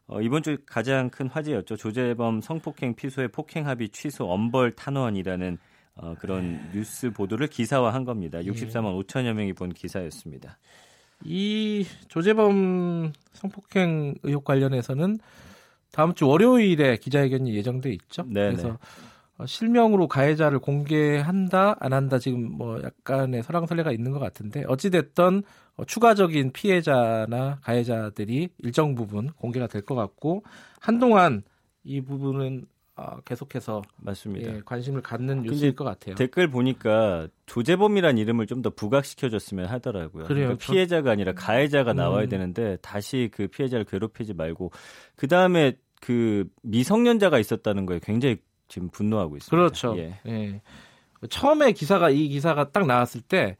어, 0.08 0.22
이번 0.22 0.44
주 0.44 0.58
가장 0.66 1.10
큰 1.10 1.28
화제였죠. 1.28 1.78
조재범 1.78 2.42
성폭행 2.42 2.96
피소의 2.96 3.30
폭행 3.30 3.68
합의 3.68 3.90
취소 3.90 4.26
엄벌 4.26 4.72
탄원이라는 4.72 5.58
어, 5.96 6.16
그런 6.20 6.60
뉴스 6.74 7.12
보도를 7.12 7.48
기사화한 7.48 8.06
겁니다. 8.06 8.40
64만 8.40 8.98
예. 8.98 9.04
5천여 9.04 9.34
명이 9.34 9.54
본 9.54 9.70
기사였습니다. 9.74 10.58
이 11.24 11.86
조재범 12.08 13.14
성폭행 13.34 14.16
의혹 14.24 14.44
관련해서는 14.44 15.20
다음 15.92 16.14
주 16.14 16.28
월요일에 16.28 16.98
기자회견이 16.98 17.54
예정돼 17.56 17.92
있죠. 17.92 18.24
네네. 18.24 18.56
그래서 18.56 18.78
어, 19.38 19.46
실명으로 19.46 20.08
가해자를 20.08 20.60
공개한다 20.60 21.76
안 21.80 21.94
한다 21.94 22.20
지금 22.20 22.52
뭐 22.52 22.82
약간의 22.84 23.44
설랑설레가 23.44 23.92
있는 23.92 24.12
것 24.12 24.20
같은데 24.20 24.64
어찌 24.68 24.90
됐던 24.90 25.44
어, 25.78 25.86
추가적인 25.86 26.52
피해자나 26.54 27.60
가해자들이 27.62 28.50
일정 28.60 28.96
부분 28.96 29.32
공개가 29.34 29.68
될 29.68 29.82
것 29.82 29.96
같고 29.96 30.44
한동안 30.80 31.44
이 31.84 32.02
부분은 32.02 32.66
어, 32.66 32.71
계속해서 33.26 33.82
맞습니다. 33.98 34.56
예, 34.56 34.62
관심을 34.66 35.02
갖는 35.02 35.42
뉴스일 35.42 35.76
것 35.76 35.84
같아요. 35.84 36.16
댓글 36.16 36.50
보니까 36.50 37.28
조재범이란 37.48 38.18
이름을 38.18 38.48
좀 38.48 38.62
더 38.62 38.70
부각시켜줬으면 38.70 39.66
하더라고요. 39.66 40.26
그래요. 40.26 40.48
그러니까 40.50 40.66
피해자가 40.66 41.10
아니라 41.12 41.34
가해자가 41.34 41.94
나와야 41.94 42.26
음. 42.26 42.30
되는데 42.30 42.78
다시 42.82 43.32
그 43.34 43.48
피해자를 43.48 43.86
괴롭히지 43.86 44.34
말고 44.36 44.72
그 45.16 45.28
다음에 45.28 45.74
그 46.00 46.48
미성년자가 46.62 47.40
있었다는 47.40 47.88
거에 47.88 48.00
굉장히 48.04 48.38
지금 48.68 48.90
분노하고 48.90 49.38
있습니다. 49.38 49.56
그렇죠. 49.56 49.98
예. 49.98 50.20
예. 50.28 50.62
처음에 51.30 51.72
기사가 51.72 52.10
이 52.10 52.28
기사가 52.28 52.72
딱 52.72 52.86
나왔을 52.86 53.22
때이 53.22 53.54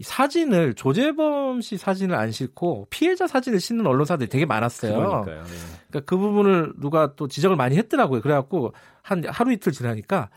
사진을 0.00 0.74
조재범 0.74 1.60
씨 1.60 1.76
사진을 1.76 2.16
안 2.16 2.32
싣고 2.32 2.86
피해자 2.88 3.26
사진을 3.26 3.60
싣는 3.60 3.86
언론사들이 3.86 4.30
되게 4.30 4.46
많았어요. 4.46 4.96
그러니까요. 4.96 5.44
네. 5.44 5.50
그러니까 5.88 6.00
그 6.06 6.16
부분을 6.16 6.72
누가 6.78 7.14
또 7.14 7.28
지적을 7.28 7.56
많이 7.56 7.76
했더라고요. 7.76 8.22
그래갖고 8.22 8.72
한 9.02 9.22
하루 9.28 9.52
이틀 9.52 9.72
지나니까 9.72 10.30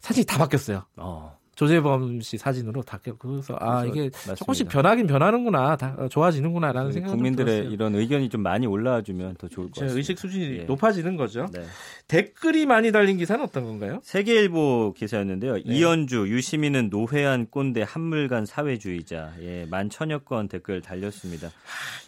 사진이 0.00 0.24
다 0.24 0.38
바뀌었어요. 0.38 0.84
어. 0.96 1.38
조재범 1.54 2.22
씨 2.22 2.38
사진으로 2.38 2.82
다 2.82 2.98
그래서 3.18 3.56
아 3.60 3.84
이게 3.84 4.04
맞습니다. 4.04 4.34
조금씩 4.36 4.68
변하긴 4.68 5.06
변하는구나 5.06 5.76
다 5.76 6.08
좋아지는구나라는 6.10 6.88
네, 6.88 6.94
생각이 6.94 7.14
국민들의 7.14 7.66
이런 7.70 7.94
의견이 7.94 8.30
좀 8.30 8.42
많이 8.42 8.66
올라와주면 8.66 9.36
더 9.36 9.48
좋을 9.48 9.66
것 9.66 9.74
같습니다. 9.74 9.96
의식 9.96 10.18
수준이 10.18 10.58
예. 10.60 10.62
높아지는 10.64 11.16
거죠. 11.16 11.46
네. 11.52 11.62
댓글이 12.08 12.64
많이 12.66 12.90
달린 12.92 13.18
기사는 13.18 13.44
어떤 13.44 13.64
건가요? 13.64 14.00
세계일보 14.02 14.94
기사였는데요. 14.96 15.54
네. 15.56 15.62
이현주 15.64 16.28
유시민은 16.28 16.88
노회한 16.90 17.46
꼰대 17.50 17.84
한물간 17.86 18.46
사회주의자 18.46 19.34
예, 19.42 19.66
만 19.70 19.90
천여 19.90 20.20
건 20.20 20.48
댓글 20.48 20.80
달렸습니다. 20.80 21.48
하, 21.48 21.52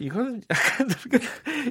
이건 0.00 0.40
약간 0.50 0.88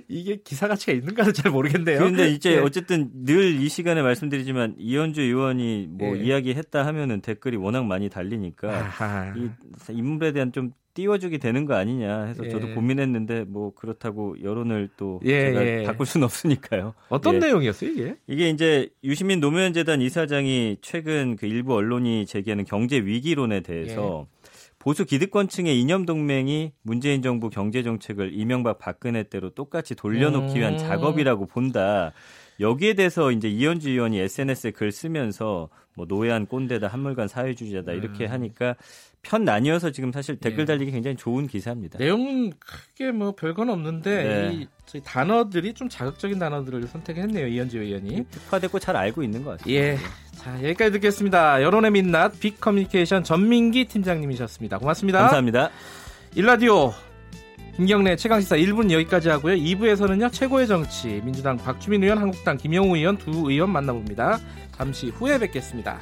이게 0.07 0.37
기사 0.43 0.67
가치가 0.67 0.93
있는가는 0.93 1.33
잘 1.33 1.51
모르겠네요. 1.51 1.97
그런데 1.97 2.29
이제 2.29 2.57
네. 2.57 2.61
어쨌든 2.61 3.09
늘 3.23 3.53
이 3.53 3.69
시간에 3.69 4.01
말씀드리지만 4.01 4.75
이현주 4.77 5.21
의원이 5.21 5.87
뭐 5.91 6.15
네. 6.15 6.23
이야기했다 6.23 6.85
하면은 6.87 7.21
댓글이 7.21 7.55
워낙 7.63 7.85
많이 7.85 8.09
달리니까 8.09 8.69
아하. 8.69 9.33
이 9.35 9.49
인물에 9.91 10.31
대한 10.31 10.51
좀 10.51 10.71
띄워주게 10.93 11.39
되는 11.39 11.65
거 11.65 11.73
아니냐 11.73 12.25
해서 12.25 12.45
예. 12.45 12.49
저도 12.49 12.73
고민했는데 12.75 13.45
뭐 13.45 13.73
그렇다고 13.73 14.35
여론을 14.43 14.89
또 14.95 15.19
예, 15.25 15.45
제가 15.45 15.65
예. 15.65 15.83
바꿀 15.83 16.05
수는 16.05 16.25
없으니까요. 16.25 16.93
어떤 17.09 17.35
예. 17.35 17.39
내용이었어요 17.39 17.89
이게? 17.89 18.15
이게 18.27 18.49
이제 18.49 18.89
유시민 19.03 19.39
노무현 19.39 19.73
재단 19.73 20.01
이사장이 20.01 20.77
최근 20.81 21.35
그 21.35 21.47
일부 21.47 21.73
언론이 21.73 22.25
제기하는 22.27 22.65
경제 22.65 22.97
위기론에 22.97 23.61
대해서 23.61 24.27
예. 24.29 24.33
보수 24.83 25.05
기득권층의 25.05 25.79
이념 25.79 26.05
동맹이 26.05 26.73
문재인 26.81 27.21
정부 27.21 27.49
경제 27.49 27.83
정책을 27.83 28.31
이명박 28.33 28.79
박근혜 28.79 29.23
때로 29.23 29.49
똑같이 29.51 29.95
돌려놓기 29.95 30.59
위한 30.59 30.73
음. 30.73 30.77
작업이라고 30.77 31.45
본다. 31.47 32.11
여기에 32.63 32.93
대해서 32.93 33.31
이제 33.31 33.49
이현주 33.49 33.89
의원이 33.89 34.19
SNS에 34.19 34.71
글 34.71 34.91
쓰면서 34.91 35.69
뭐 35.95 36.05
노예한 36.07 36.47
꼰대다 36.47 36.87
한물간 36.87 37.27
사회주의자다 37.27 37.91
이렇게 37.91 38.25
음. 38.25 38.31
하니까 38.31 38.75
편 39.21 39.43
나뉘어서 39.43 39.91
지금 39.91 40.11
사실 40.11 40.37
댓글 40.37 40.61
예. 40.61 40.65
달리기 40.65 40.91
굉장히 40.91 41.15
좋은 41.15 41.47
기사입니다. 41.47 41.99
내용은 41.99 42.51
크게 42.59 43.11
뭐 43.11 43.33
별건 43.35 43.69
없는데 43.69 44.23
네. 44.23 44.53
이 44.95 45.01
단어들이 45.03 45.73
좀 45.73 45.87
자극적인 45.89 46.39
단어들을 46.39 46.87
선택했네요 46.87 47.47
이현주 47.47 47.79
의원이 47.79 48.25
특화됐고 48.29 48.79
잘 48.79 48.95
알고 48.95 49.23
있는 49.23 49.43
것 49.43 49.51
같습니다. 49.51 49.71
예. 49.71 49.97
자 50.35 50.55
여기까지 50.63 50.91
듣겠습니다. 50.93 51.61
여론의 51.61 51.91
민낯 51.91 52.39
빅 52.39 52.59
커뮤니케이션 52.59 53.23
전민기 53.23 53.85
팀장님이셨습니다. 53.85 54.79
고맙습니다. 54.79 55.19
감사합니다. 55.19 55.69
일라디오 56.35 56.93
김경래 57.75 58.15
최강시사 58.15 58.55
1분 58.57 58.91
여기까지 58.91 59.29
하고요. 59.29 59.55
2부에서는요 59.55 60.31
최고의 60.31 60.67
정치 60.67 61.21
민주당 61.23 61.57
박주민 61.57 62.03
의원, 62.03 62.19
한국당 62.19 62.55
김영우 62.55 62.95
의원 62.95 63.17
두 63.17 63.49
의원 63.49 63.71
만나봅니다. 63.71 64.39
잠시 64.77 65.09
후에 65.09 65.39
뵙겠습니다. 65.39 65.99